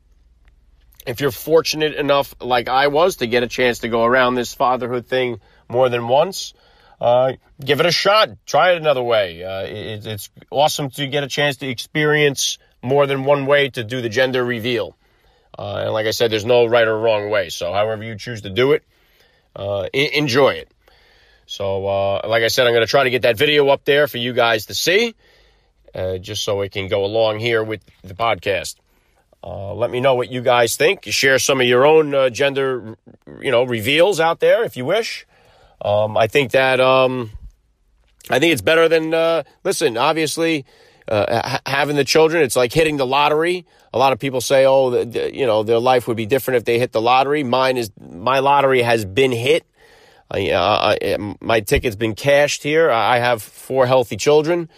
[1.06, 4.54] If you're fortunate enough, like I was, to get a chance to go around this
[4.54, 6.54] fatherhood thing more than once,
[7.00, 7.32] uh,
[7.64, 8.30] give it a shot.
[8.46, 9.44] Try it another way.
[9.44, 13.84] Uh, it, it's awesome to get a chance to experience more than one way to
[13.84, 14.96] do the gender reveal.
[15.58, 17.48] Uh, and like I said, there's no right or wrong way.
[17.48, 18.84] So however you choose to do it,
[19.56, 20.70] uh, enjoy it.
[21.46, 24.06] So, uh, like I said, I'm going to try to get that video up there
[24.06, 25.14] for you guys to see,
[25.94, 28.76] uh, just so it can go along here with the podcast.
[29.42, 31.04] Uh, let me know what you guys think.
[31.04, 32.96] Share some of your own gender,
[33.40, 35.26] you know, reveals out there if you wish.
[35.80, 37.30] Um, I think that um,
[38.30, 39.96] I think it's better than uh, listen.
[39.96, 40.64] Obviously,
[41.06, 43.64] uh, ha- having the children, it's like hitting the lottery.
[43.92, 46.58] A lot of people say, "Oh, the, the, you know, their life would be different
[46.58, 49.64] if they hit the lottery." Mine is my lottery has been hit.
[50.30, 52.90] I, my ticket's been cashed here.
[52.90, 54.68] I have four healthy children.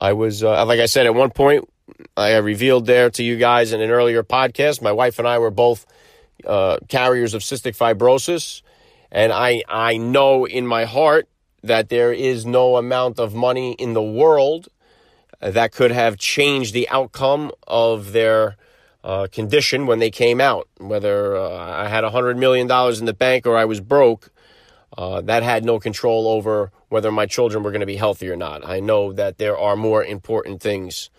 [0.00, 1.68] I was, uh, like I said, at one point,
[2.16, 4.80] I revealed there to you guys in an earlier podcast.
[4.80, 5.86] My wife and I were both
[6.46, 8.62] uh, carriers of cystic fibrosis.
[9.12, 11.28] And I, I know in my heart
[11.62, 14.68] that there is no amount of money in the world
[15.38, 18.56] that could have changed the outcome of their
[19.04, 20.66] uh, condition when they came out.
[20.78, 24.30] Whether uh, I had $100 million in the bank or I was broke,
[24.96, 28.36] uh, that had no control over whether my children were going to be healthy or
[28.36, 28.66] not.
[28.66, 31.10] I know that there are more important things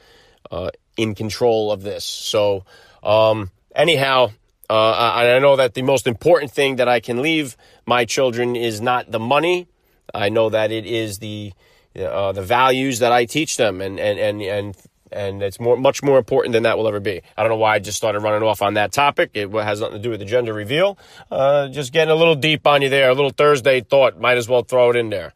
[0.52, 2.06] uh, in control of this.
[2.06, 2.66] So,
[3.02, 4.32] um, anyhow,
[4.70, 8.56] uh, I, I know that the most important thing that I can leave my children
[8.56, 9.68] is not the money.
[10.14, 11.54] I know that it is the
[12.00, 14.78] uh, the values that I teach them, and and and and
[15.12, 17.22] and it's more much more important than that will ever be.
[17.38, 19.32] I don't know why I just started running off on that topic.
[19.34, 20.98] It has nothing to do with the gender reveal.
[21.32, 23.10] Uh, just getting a little deep on you there.
[23.10, 24.20] A little Thursday thought.
[24.20, 25.34] Might as well throw it in there.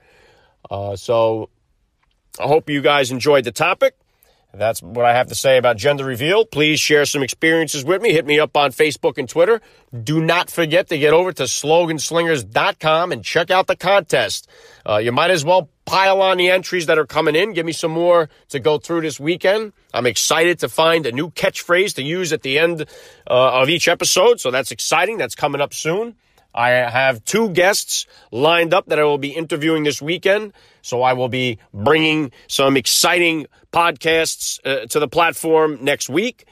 [0.70, 1.50] Uh, so
[2.40, 3.96] I hope you guys enjoyed the topic.
[4.54, 6.46] That's what I have to say about gender reveal.
[6.46, 8.14] Please share some experiences with me.
[8.14, 9.62] Hit me up on Facebook and Twitter.
[10.04, 14.50] Do not forget to get over to sloganslingers.com and check out the contest.
[14.88, 17.54] Uh, you might as well pile on the entries that are coming in.
[17.54, 19.74] Give me some more to go through this weekend.
[19.94, 22.82] I'm excited to find a new catchphrase to use at the end
[23.30, 24.40] uh, of each episode.
[24.40, 25.18] So that's exciting.
[25.18, 26.16] That's coming up soon.
[26.58, 30.54] I have two guests lined up that I will be interviewing this weekend.
[30.82, 36.46] So I will be bringing some exciting podcasts uh, to the platform next week.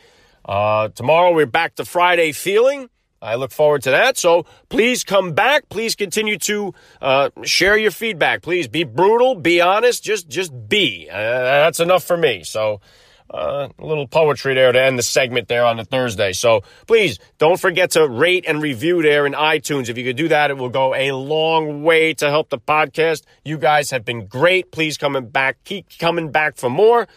[0.48, 2.88] Uh, tomorrow we're back to Friday feeling.
[3.20, 4.18] I look forward to that.
[4.18, 5.70] So please come back.
[5.70, 8.44] Please continue to uh, share your feedback.
[8.44, 11.10] Please be brutal, be honest, just just be.
[11.12, 12.44] Uh, that's enough for me.
[12.44, 12.82] So
[13.30, 16.34] uh, a little poetry there to end the segment there on the Thursday.
[16.34, 19.90] So please don't forget to rate and review there in iTunes.
[19.90, 23.24] If you could do that, it will go a long way to help the podcast.
[23.44, 24.72] You guys have been great.
[24.72, 25.58] Please coming back.
[25.64, 27.08] Keep coming back for more.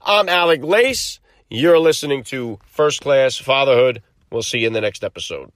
[0.00, 1.20] I'm Alec Lace.
[1.48, 4.02] You're listening to First Class Fatherhood.
[4.30, 5.52] We'll see you in the next episode.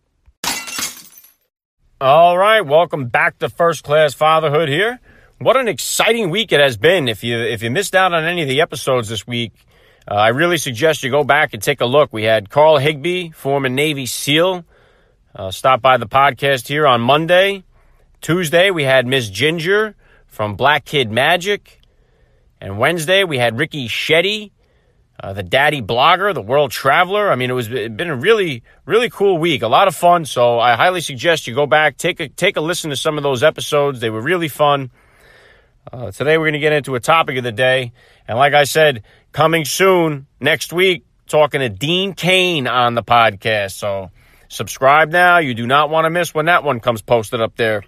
[1.98, 5.00] All right, welcome back to First Class Fatherhood here.
[5.38, 7.08] What an exciting week it has been.
[7.08, 9.52] If you if you missed out on any of the episodes this week,
[10.08, 12.12] uh, I really suggest you go back and take a look.
[12.12, 14.64] We had Carl Higbie, former Navy SEAL,
[15.34, 17.64] uh, stop by the podcast here on Monday.
[18.20, 19.94] Tuesday, we had Miss Ginger
[20.26, 21.80] from Black Kid Magic.
[22.60, 24.52] And Wednesday, we had Ricky Shetty,
[25.18, 27.30] uh, the daddy blogger, the world traveler.
[27.30, 29.62] I mean, it was it been a really, really cool week.
[29.62, 30.24] A lot of fun.
[30.24, 33.22] So I highly suggest you go back, take a, take a listen to some of
[33.22, 34.00] those episodes.
[34.00, 34.90] They were really fun.
[35.92, 37.92] Uh, today, we're going to get into a topic of the day.
[38.26, 39.04] And like I said,
[39.36, 43.72] Coming soon next week, talking to Dean Cain on the podcast.
[43.72, 44.10] So
[44.48, 45.40] subscribe now.
[45.40, 47.84] You do not want to miss when that one comes posted up there.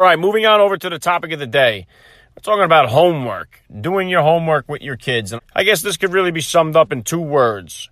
[0.00, 1.86] All right, moving on over to the topic of the day.
[2.34, 5.32] We're talking about homework, doing your homework with your kids.
[5.32, 7.88] And I guess this could really be summed up in two words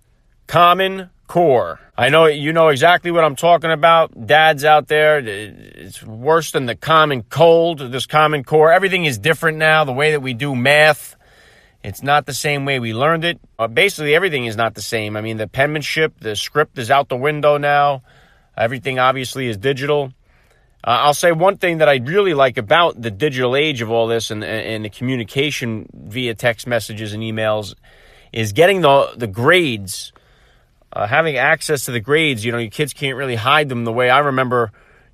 [0.47, 1.79] Common Core.
[1.97, 4.27] I know you know exactly what I'm talking about.
[4.27, 8.71] Dads out there, it's worse than the common cold, this Common Core.
[8.71, 9.83] Everything is different now.
[9.83, 11.15] The way that we do math,
[11.83, 13.39] it's not the same way we learned it.
[13.59, 15.17] Uh, basically, everything is not the same.
[15.17, 18.03] I mean, the penmanship, the script is out the window now.
[18.55, 20.13] Everything obviously is digital.
[20.83, 24.07] Uh, I'll say one thing that I really like about the digital age of all
[24.07, 27.75] this and, and the communication via text messages and emails
[28.31, 30.13] is getting the the grades,
[30.97, 32.43] uh, having access to the grades.
[32.43, 34.71] You know, your kids can't really hide them the way I remember.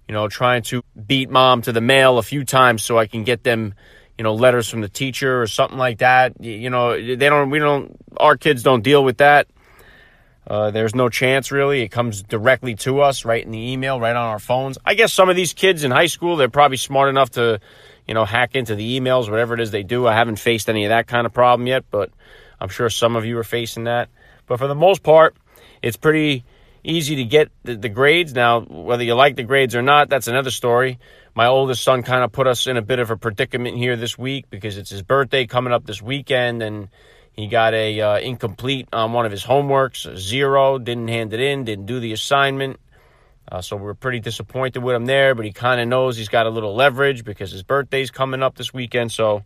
[0.08, 3.24] You know, trying to beat mom to the mail a few times so I can
[3.24, 3.74] get them
[4.18, 6.40] you know, letters from the teacher or something like that.
[6.40, 9.48] You know, they don't, we don't, our kids don't deal with that.
[10.46, 11.82] Uh, there's no chance really.
[11.82, 14.78] It comes directly to us right in the email, right on our phones.
[14.86, 17.60] I guess some of these kids in high school, they're probably smart enough to,
[18.08, 20.06] you know, hack into the emails, whatever it is they do.
[20.06, 22.12] I haven't faced any of that kind of problem yet, but
[22.60, 24.10] I'm sure some of you are facing that.
[24.46, 25.36] But for the most part,
[25.84, 26.46] it's pretty
[26.84, 28.34] easy to get the, the grades.
[28.34, 30.98] Now, whether you like the grades or not, that's another story.
[31.36, 34.18] My oldest son kind of put us in a bit of a predicament here this
[34.18, 36.90] week because it's his birthday coming up this weekend and
[37.34, 41.64] he got a uh, incomplete on one of his homeworks zero didn't hand it in
[41.64, 42.80] didn't do the assignment.
[43.52, 46.46] Uh, so we're pretty disappointed with him there but he kind of knows he's got
[46.46, 49.12] a little leverage because his birthday's coming up this weekend.
[49.12, 49.44] So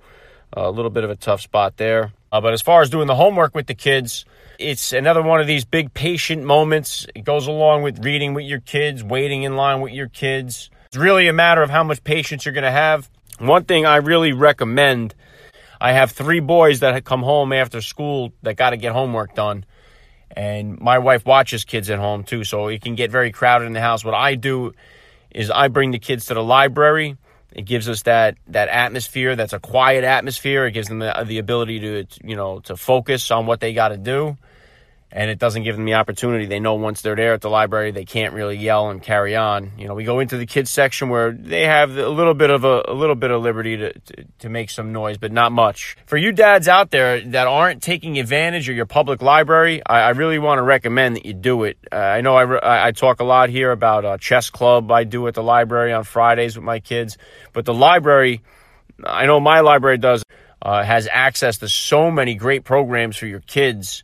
[0.54, 3.16] a little bit of a tough spot there uh, but as far as doing the
[3.16, 4.26] homework with the kids
[4.60, 8.60] it's another one of these big patient moments it goes along with reading with your
[8.60, 12.46] kids waiting in line with your kids it's really a matter of how much patience
[12.46, 13.10] you're going to have.
[13.40, 15.14] One thing I really recommend
[15.82, 19.66] I have three boys that come home after school that got to get homework done.
[20.32, 23.74] And my wife watches kids at home too, so it can get very crowded in
[23.74, 24.06] the house.
[24.06, 24.74] What I do
[25.30, 27.18] is I bring the kids to the library.
[27.52, 29.36] It gives us that that atmosphere.
[29.36, 30.66] That's a quiet atmosphere.
[30.66, 33.90] It gives them the, the ability to you know to focus on what they got
[33.90, 34.38] to do.
[35.12, 36.46] And it doesn't give them the opportunity.
[36.46, 39.72] They know once they're there at the library, they can't really yell and carry on.
[39.78, 42.66] You know, we go into the kids section where they have a little bit of
[42.66, 45.96] a, a little bit of liberty to, to, to make some noise, but not much.
[46.06, 50.10] For you dads out there that aren't taking advantage of your public library, I, I
[50.10, 51.78] really want to recommend that you do it.
[51.90, 55.26] Uh, I know I, I talk a lot here about a chess club I do
[55.28, 57.18] at the library on Fridays with my kids,
[57.54, 58.42] but the library,
[59.06, 60.24] I know my library does,
[60.62, 64.04] uh, has access to so many great programs for your kids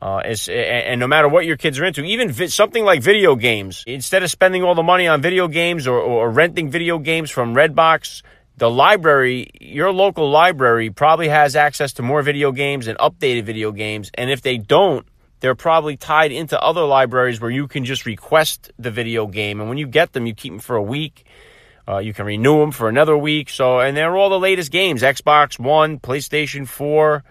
[0.00, 3.34] uh, and, and, no matter what your kids are into, even vi- something like video
[3.34, 7.30] games, instead of spending all the money on video games or, or renting video games
[7.30, 8.22] from Redbox,
[8.56, 13.72] the library, your local library, probably has access to more video games and updated video
[13.72, 14.10] games.
[14.14, 15.06] And if they don't,
[15.40, 19.60] they're probably tied into other libraries where you can just request the video game.
[19.60, 21.24] And when you get them, you keep them for a week.
[21.88, 23.48] Uh, you can renew them for another week.
[23.48, 27.24] So, and they're all the latest games Xbox One, PlayStation 4.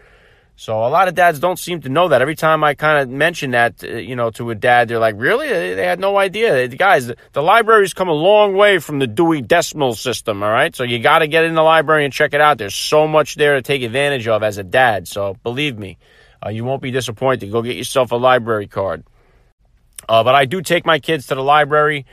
[0.60, 2.24] So a lot of dads don't seem to know that.
[2.24, 5.14] Every time I kind of mention that, uh, you know, to a dad, they're like,
[5.16, 5.48] "Really?
[5.48, 9.94] They had no idea." Guys, the, library's come a long way from the Dewey Decimal
[9.94, 10.42] System.
[10.42, 12.58] All right, so you got to get in the library and check it out.
[12.58, 15.08] There's so much there to take advantage of as a dad.
[15.08, 16.00] So believe me,
[16.44, 17.52] uh, you won't be disappointed.
[17.52, 19.04] Go get yourself a library card.
[20.10, 22.08] Uh, but I do take my kids to the library,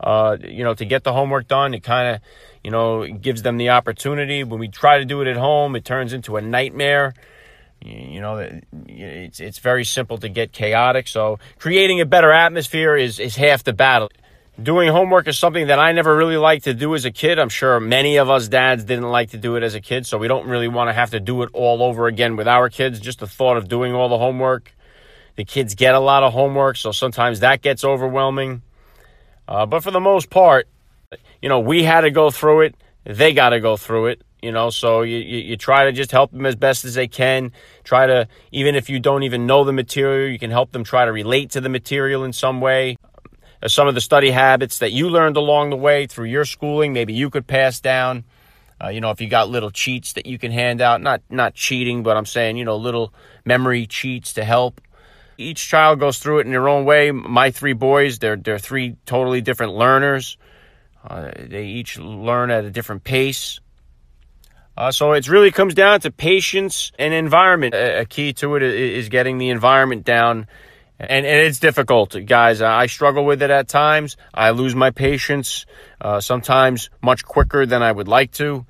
[0.00, 1.74] uh, you know, to get the homework done.
[1.74, 2.22] It kind of,
[2.64, 4.42] you know, gives them the opportunity.
[4.42, 7.12] When we try to do it at home, it turns into a nightmare.
[7.82, 11.08] You know, it's it's very simple to get chaotic.
[11.08, 14.10] So creating a better atmosphere is is half the battle.
[14.62, 17.38] Doing homework is something that I never really liked to do as a kid.
[17.38, 20.18] I'm sure many of us dads didn't like to do it as a kid, so
[20.18, 23.00] we don't really want to have to do it all over again with our kids.
[23.00, 24.74] Just the thought of doing all the homework.
[25.36, 28.60] The kids get a lot of homework, so sometimes that gets overwhelming.
[29.48, 30.68] Uh, but for the most part,
[31.40, 32.74] you know, we had to go through it.
[33.04, 36.10] They got to go through it you know so you, you, you, try to just
[36.10, 37.52] help them as best as they can.
[37.84, 41.04] Try to even if you don't even know the material you can help them try
[41.04, 42.96] to relate to the material in some way.
[43.62, 46.92] Uh, some of the study habits that you learned along the way through your schooling
[46.92, 48.24] maybe you could pass down.
[48.82, 51.54] Uh, you know if you got little cheats that you can hand out not not
[51.54, 53.12] cheating but i'm saying you know little
[53.44, 54.80] memory cheats to help.
[55.36, 57.10] Each child goes through it in their own way.
[57.12, 60.38] My three boys they're they're three totally different learners.
[61.02, 63.60] Uh, they each learn at a different pace
[64.76, 67.74] uh, so it really comes down to patience and environment.
[67.74, 70.46] A, a key to it is getting the environment down.
[70.98, 72.60] And, and it's difficult, guys.
[72.60, 74.16] I struggle with it at times.
[74.34, 75.64] I lose my patience,
[76.00, 78.66] uh, sometimes much quicker than I would like to.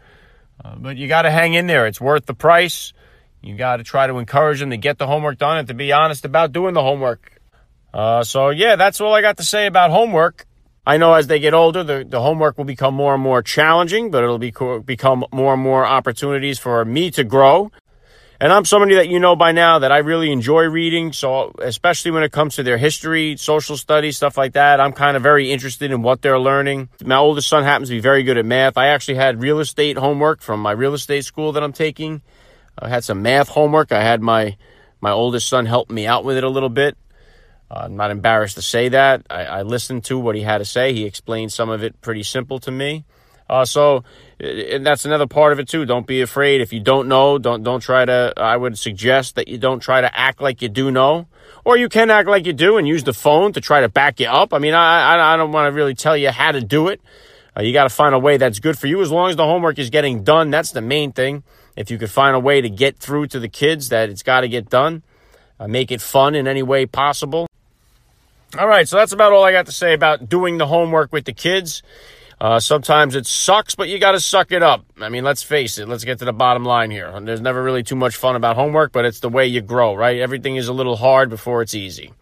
[0.65, 1.87] Uh, but you got to hang in there.
[1.87, 2.93] It's worth the price.
[3.43, 5.93] You got to try to encourage them to get the homework done and to be
[5.93, 7.41] honest about doing the homework.
[7.93, 10.47] Uh, so, yeah, that's all I got to say about homework.
[10.91, 14.11] I know as they get older, the, the homework will become more and more challenging,
[14.11, 14.53] but it'll be,
[14.85, 17.71] become more and more opportunities for me to grow.
[18.41, 21.13] And I'm somebody that you know by now that I really enjoy reading.
[21.13, 25.17] So, especially when it comes to their history, social studies, stuff like that, I'm kind
[25.17, 26.89] of very interested in what they're learning.
[27.05, 28.77] My oldest son happens to be very good at math.
[28.77, 32.21] I actually had real estate homework from my real estate school that I'm taking.
[32.77, 33.93] I had some math homework.
[33.93, 34.57] I had my
[35.01, 36.99] my oldest son help me out with it a little bit.
[37.71, 39.25] Uh, I'm not embarrassed to say that.
[39.31, 40.93] I, I, listened to what he had to say.
[40.93, 43.05] He explained some of it pretty simple to me.
[43.49, 44.05] Uh, so,
[44.39, 45.85] and that's another part of it too.
[45.85, 46.61] Don't be afraid.
[46.61, 48.33] If you don't know, don't don't try to.
[48.37, 51.27] I would suggest that you don't try to act like you do know,
[51.65, 54.21] or you can act like you do and use the phone to try to back
[54.21, 54.55] you up.
[54.55, 57.01] I mean, I I, I don't want to really tell you how to do it.
[57.57, 59.03] Uh, you got to find a way that's good for you.
[59.03, 61.43] As long as the homework is getting done, that's the main thing.
[61.75, 64.43] If you could find a way to get through to the kids that it's got
[64.43, 65.03] to get done,
[65.59, 67.50] uh, make it fun in any way possible.
[68.59, 71.25] All right, so that's about all I got to say about doing the homework with
[71.25, 71.83] the kids.
[72.41, 74.85] Uh, sometimes it sucks, but you got to suck it up.
[75.01, 75.89] I mean, let's face it.
[75.89, 77.13] Let's get to the bottom line here.
[77.21, 80.19] There's never really too much fun about homework, but it's the way you grow, right?
[80.19, 82.13] Everything is a little hard before it's easy.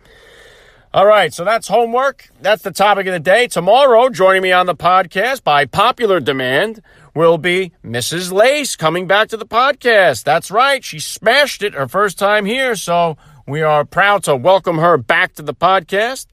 [0.93, 2.31] All right, so that's homework.
[2.41, 3.47] That's the topic of the day.
[3.47, 6.83] Tomorrow, joining me on the podcast by popular demand
[7.15, 8.33] will be Mrs.
[8.33, 10.25] Lace coming back to the podcast.
[10.25, 10.85] That's right.
[10.85, 13.17] She smashed it her first time here, so
[13.49, 16.27] we are proud to welcome her back to the podcast.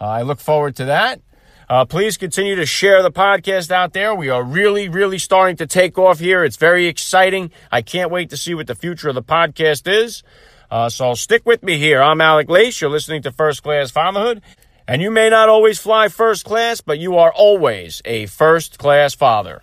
[0.00, 1.20] Uh, I look forward to that.
[1.68, 4.14] Uh, please continue to share the podcast out there.
[4.14, 6.44] We are really, really starting to take off here.
[6.44, 7.50] It's very exciting.
[7.72, 10.22] I can't wait to see what the future of the podcast is.
[10.70, 12.00] Uh, so stick with me here.
[12.00, 12.80] I'm Alec Lace.
[12.80, 14.40] You're listening to First Class Fatherhood.
[14.86, 19.14] And you may not always fly first class, but you are always a first class
[19.14, 19.62] father.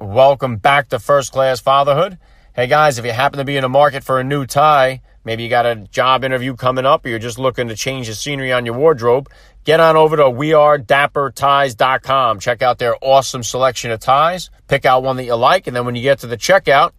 [0.00, 2.18] Welcome back to First Class Fatherhood.
[2.56, 5.42] Hey guys, if you happen to be in the market for a new tie, maybe
[5.42, 8.52] you got a job interview coming up or you're just looking to change the scenery
[8.52, 9.28] on your wardrobe,
[9.64, 12.38] get on over to wearedapperties.com.
[12.38, 14.50] Check out their awesome selection of ties.
[14.68, 16.92] Pick out one that you like, and then when you get to the checkout,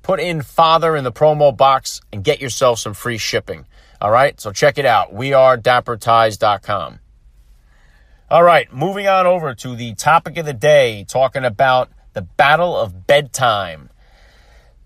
[0.00, 3.66] put in father in the promo box and get yourself some free shipping.
[4.00, 5.12] All right, so check it out.
[5.12, 7.00] We are dapperties.com.
[8.30, 12.74] All right, moving on over to the topic of the day, talking about the battle
[12.74, 13.90] of bedtime.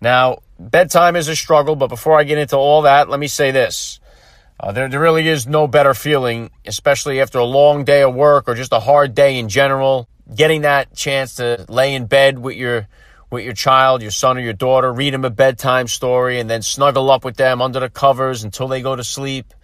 [0.07, 3.51] Now, bedtime is a struggle, but before I get into all that, let me say
[3.51, 3.99] this.
[4.61, 8.49] Uh, there, there really is no better feeling, especially after a long day of work
[8.49, 10.09] or just a hard day in general.
[10.33, 12.87] Getting that chance to lay in bed with your
[13.33, 16.63] with your child, your son or your daughter, read them a bedtime story, and then
[16.63, 19.55] snuggle up with them under the covers until they go to sleep.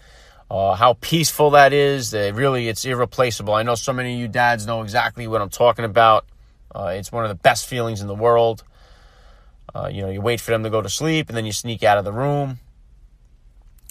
[0.51, 2.13] Uh, how peaceful that is.
[2.13, 3.55] Uh, really, it's irreplaceable.
[3.55, 6.27] I know so many of you dads know exactly what I'm talking about.
[6.75, 8.65] Uh, it's one of the best feelings in the world.
[9.75, 11.83] Uh, you know, you wait for them to go to sleep and then you sneak
[11.83, 12.59] out of the room.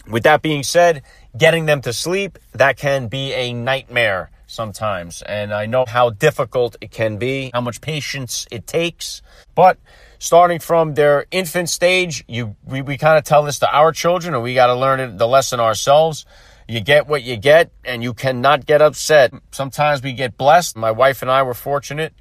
[0.08, 1.04] With that being said,
[1.38, 5.22] getting them to sleep, that can be a nightmare sometimes.
[5.22, 9.22] And I know how difficult it can be, how much patience it takes.
[9.56, 9.78] But
[10.20, 14.34] starting from their infant stage, you we, we kind of tell this to our children,
[14.34, 16.26] and we got to learn it, the lesson ourselves.
[16.68, 19.34] You get what you get, and you cannot get upset.
[19.52, 20.78] Sometimes we get blessed.
[20.78, 22.14] My wife and I were fortunate.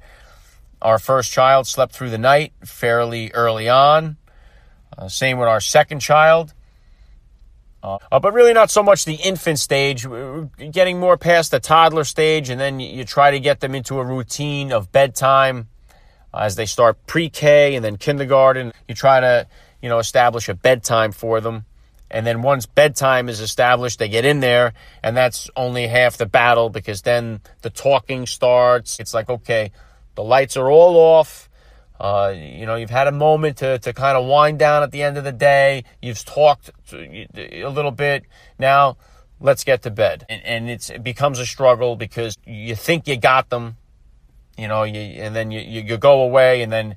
[0.81, 4.17] Our first child slept through the night fairly early on.
[4.97, 6.53] Uh, same with our second child.
[7.83, 10.05] Uh, but really not so much the infant stage,
[10.71, 14.05] getting more past the toddler stage, and then you, try to get them into a
[14.05, 15.67] routine of bedtime
[16.31, 18.71] uh, as they start pre-K and then kindergarten.
[18.87, 19.47] You try to,
[19.81, 21.65] you know, establish a bedtime for them.
[22.11, 26.25] And then once bedtime is established, they get in there, and that's only half the
[26.27, 28.99] battle because then the talking starts.
[28.99, 29.71] It's like, okay,
[30.15, 31.49] the lights are all off.
[31.99, 35.03] Uh, you know, you've had a moment to, to kind of wind down at the
[35.03, 35.83] end of the day.
[36.01, 38.23] You've talked a little bit.
[38.57, 38.97] Now,
[39.39, 40.25] let's get to bed.
[40.27, 43.77] And, and it becomes a struggle because you think you got them,
[44.57, 46.95] you know, you, and then you, you, you go away and then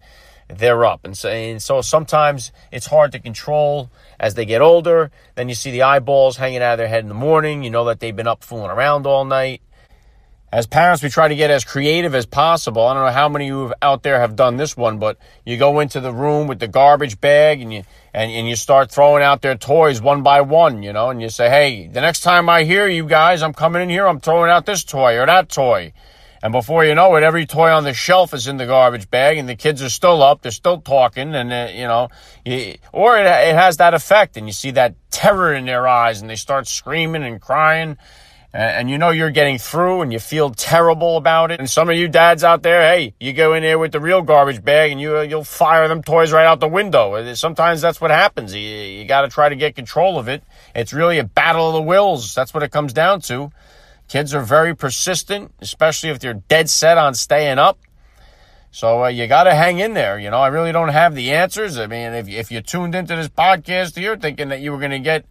[0.48, 1.04] they're up.
[1.04, 5.10] And so, and so sometimes it's hard to control as they get older.
[5.34, 7.62] Then you see the eyeballs hanging out of their head in the morning.
[7.62, 9.60] You know that they've been up fooling around all night
[10.54, 12.86] as parents, we try to get as creative as possible.
[12.86, 15.56] I don't know how many of you out there have done this one, but you
[15.56, 17.82] go into the room with the garbage bag and you
[18.12, 21.28] and, and you start throwing out their toys one by one, you know, and you
[21.28, 24.48] say, Hey, the next time I hear you guys, I'm coming in here, I'm throwing
[24.48, 25.92] out this toy or that toy.
[26.40, 29.38] And before you know it, every toy on the shelf is in the garbage bag,
[29.38, 32.10] and the kids are still up, they're still talking, and uh, you know,
[32.92, 36.30] or it, it has that effect, and you see that terror in their eyes, and
[36.30, 37.96] they start screaming and crying
[38.54, 41.58] and you know you're getting through and you feel terrible about it.
[41.58, 44.22] And some of you dads out there, hey, you go in there with the real
[44.22, 47.34] garbage bag and you, you'll fire them toys right out the window.
[47.34, 48.54] Sometimes that's what happens.
[48.54, 50.44] You, you got to try to get control of it.
[50.72, 52.32] It's really a battle of the wills.
[52.32, 53.50] That's what it comes down to.
[54.06, 57.78] Kids are very persistent, especially if they're dead set on staying up.
[58.70, 60.16] So uh, you got to hang in there.
[60.18, 61.76] You know, I really don't have the answers.
[61.76, 64.90] I mean, if, if you tuned into this podcast here thinking that you were going
[64.92, 65.24] to get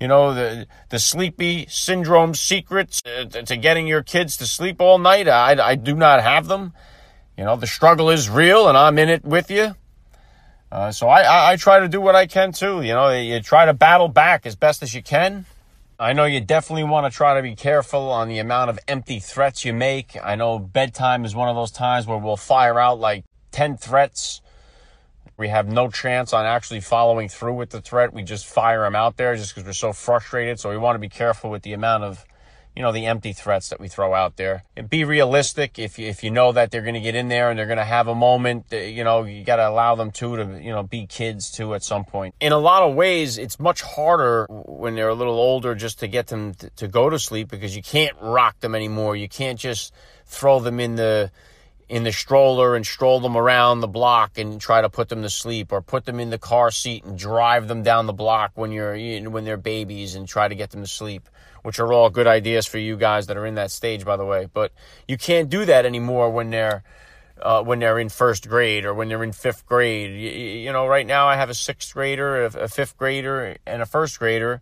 [0.00, 4.98] you know, the, the sleepy syndrome secrets uh, to getting your kids to sleep all
[4.98, 5.28] night.
[5.28, 6.72] I, I do not have them.
[7.36, 9.74] You know, the struggle is real and I'm in it with you.
[10.70, 12.82] Uh, so I, I, I try to do what I can too.
[12.82, 15.46] You know, you try to battle back as best as you can.
[15.98, 19.20] I know you definitely want to try to be careful on the amount of empty
[19.20, 20.16] threats you make.
[20.22, 24.40] I know bedtime is one of those times where we'll fire out like 10 threats
[25.36, 28.12] we have no chance on actually following through with the threat.
[28.12, 30.60] We just fire them out there just because we're so frustrated.
[30.60, 32.24] So we want to be careful with the amount of,
[32.76, 34.62] you know, the empty threats that we throw out there.
[34.76, 35.76] And be realistic.
[35.78, 37.78] If you, if you know that they're going to get in there and they're going
[37.78, 40.84] to have a moment, you know, you got to allow them to, to, you know,
[40.84, 42.36] be kids too at some point.
[42.40, 46.06] In a lot of ways, it's much harder when they're a little older just to
[46.06, 49.16] get them to, to go to sleep because you can't rock them anymore.
[49.16, 49.92] You can't just
[50.26, 51.32] throw them in the,
[51.88, 55.30] in the stroller and stroll them around the block and try to put them to
[55.30, 58.72] sleep or put them in the car seat and drive them down the block when
[58.72, 58.96] you're
[59.30, 61.28] when they're babies and try to get them to sleep
[61.62, 64.24] which are all good ideas for you guys that are in that stage by the
[64.24, 64.48] way.
[64.52, 64.72] But
[65.08, 66.84] you can't do that anymore when they're
[67.40, 70.10] uh, when they're in first grade or when they're in fifth grade.
[70.10, 73.86] You, you know right now i have a sixth grader a fifth grader and a
[73.86, 74.60] first grader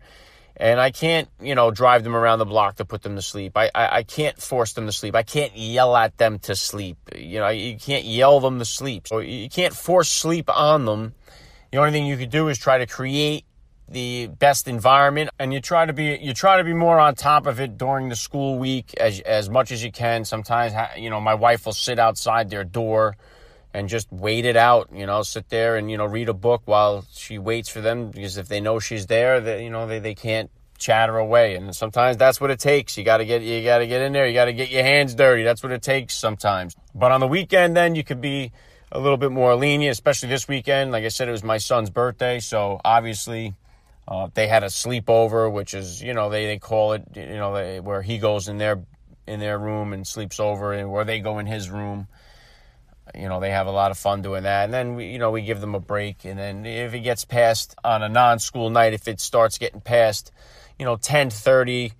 [0.57, 3.57] and I can't, you know, drive them around the block to put them to sleep.
[3.57, 5.15] I, I, I, can't force them to sleep.
[5.15, 6.97] I can't yell at them to sleep.
[7.15, 9.07] You know, you can't yell them to sleep.
[9.07, 11.15] So you can't force sleep on them.
[11.71, 13.45] The only thing you could do is try to create
[13.89, 17.45] the best environment and you try to be you try to be more on top
[17.45, 21.19] of it during the school week as as much as you can sometimes you know
[21.19, 23.17] my wife will sit outside their door
[23.73, 26.61] and just wait it out, you know, sit there and, you know, read a book
[26.65, 29.99] while she waits for them because if they know she's there, that, you know, they,
[29.99, 31.55] they can't chatter away.
[31.55, 32.97] And sometimes that's what it takes.
[32.97, 34.27] You got to get, you got to get in there.
[34.27, 35.43] You got to get your hands dirty.
[35.43, 36.75] That's what it takes sometimes.
[36.93, 38.51] But on the weekend, then you could be
[38.93, 40.91] a little bit more lenient, especially this weekend.
[40.91, 43.55] Like I said, it was my son's birthday, so obviously
[44.07, 47.55] uh, they had a sleepover, which is you know they, they call it you know
[47.55, 48.81] they, where he goes in their
[49.25, 52.07] in their room and sleeps over, and where they go in his room.
[53.15, 55.31] You know they have a lot of fun doing that, and then we you know
[55.31, 58.93] we give them a break, and then if it gets past on a non-school night,
[58.93, 60.31] if it starts getting past,
[60.79, 61.93] you know ten thirty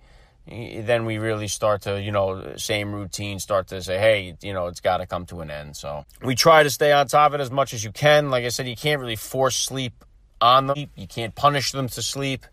[0.46, 4.66] then we really start to, you know, same routine, start to say, hey, you know,
[4.66, 5.76] it's got to come to an end.
[5.76, 8.30] So we try to stay on top of it as much as you can.
[8.30, 10.04] Like I said, you can't really force sleep
[10.40, 10.90] on them.
[10.96, 12.44] You can't punish them to sleep.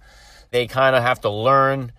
[0.51, 1.91] They kind of have to learn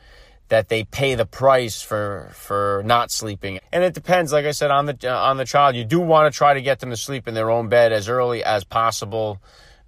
[0.53, 3.59] that they pay the price for for not sleeping.
[3.73, 5.75] And it depends, like I said, on the uh, on the child.
[5.75, 8.09] You do want to try to get them to sleep in their own bed as
[8.09, 9.41] early as possible.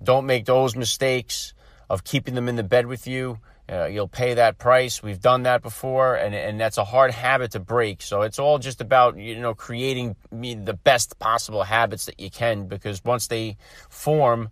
[0.02, 1.52] Don't make those mistakes
[1.90, 3.38] of keeping them in the bed with you
[3.70, 5.02] uh, you'll pay that price.
[5.02, 8.02] We've done that before, and, and that's a hard habit to break.
[8.02, 12.66] So it's all just about you know creating the best possible habits that you can
[12.66, 13.56] because once they
[13.88, 14.50] form,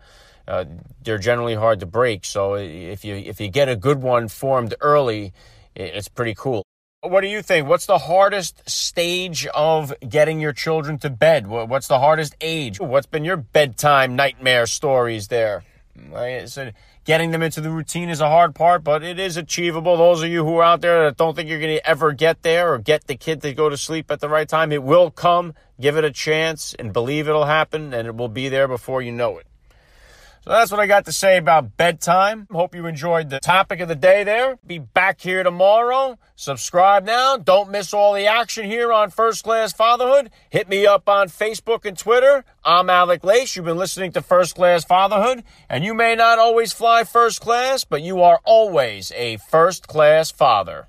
[0.48, 0.64] uh,
[1.02, 2.24] they're generally hard to break.
[2.24, 5.34] So if you if you get a good one formed early,
[5.74, 6.64] it's pretty cool.
[7.02, 7.66] What do you think?
[7.66, 11.48] What's the hardest stage of getting your children to bed?
[11.48, 12.78] What's the hardest age?
[12.78, 15.64] What's been your bedtime nightmare stories there?
[16.14, 19.96] I said getting them into the routine is a hard part, but it is achievable.
[19.96, 22.42] Those of you who are out there that don't think you're going to ever get
[22.42, 25.10] there or get the kid to go to sleep at the right time, it will
[25.10, 25.54] come.
[25.80, 29.10] Give it a chance and believe it'll happen, and it will be there before you
[29.10, 29.46] know it.
[30.44, 32.48] So that's what I got to say about bedtime.
[32.50, 34.58] Hope you enjoyed the topic of the day there.
[34.66, 36.18] Be back here tomorrow.
[36.34, 37.36] Subscribe now.
[37.36, 40.30] Don't miss all the action here on First Class Fatherhood.
[40.50, 42.44] Hit me up on Facebook and Twitter.
[42.64, 43.54] I'm Alec Lace.
[43.54, 47.84] You've been listening to First Class Fatherhood, and you may not always fly first class,
[47.84, 50.88] but you are always a first class father.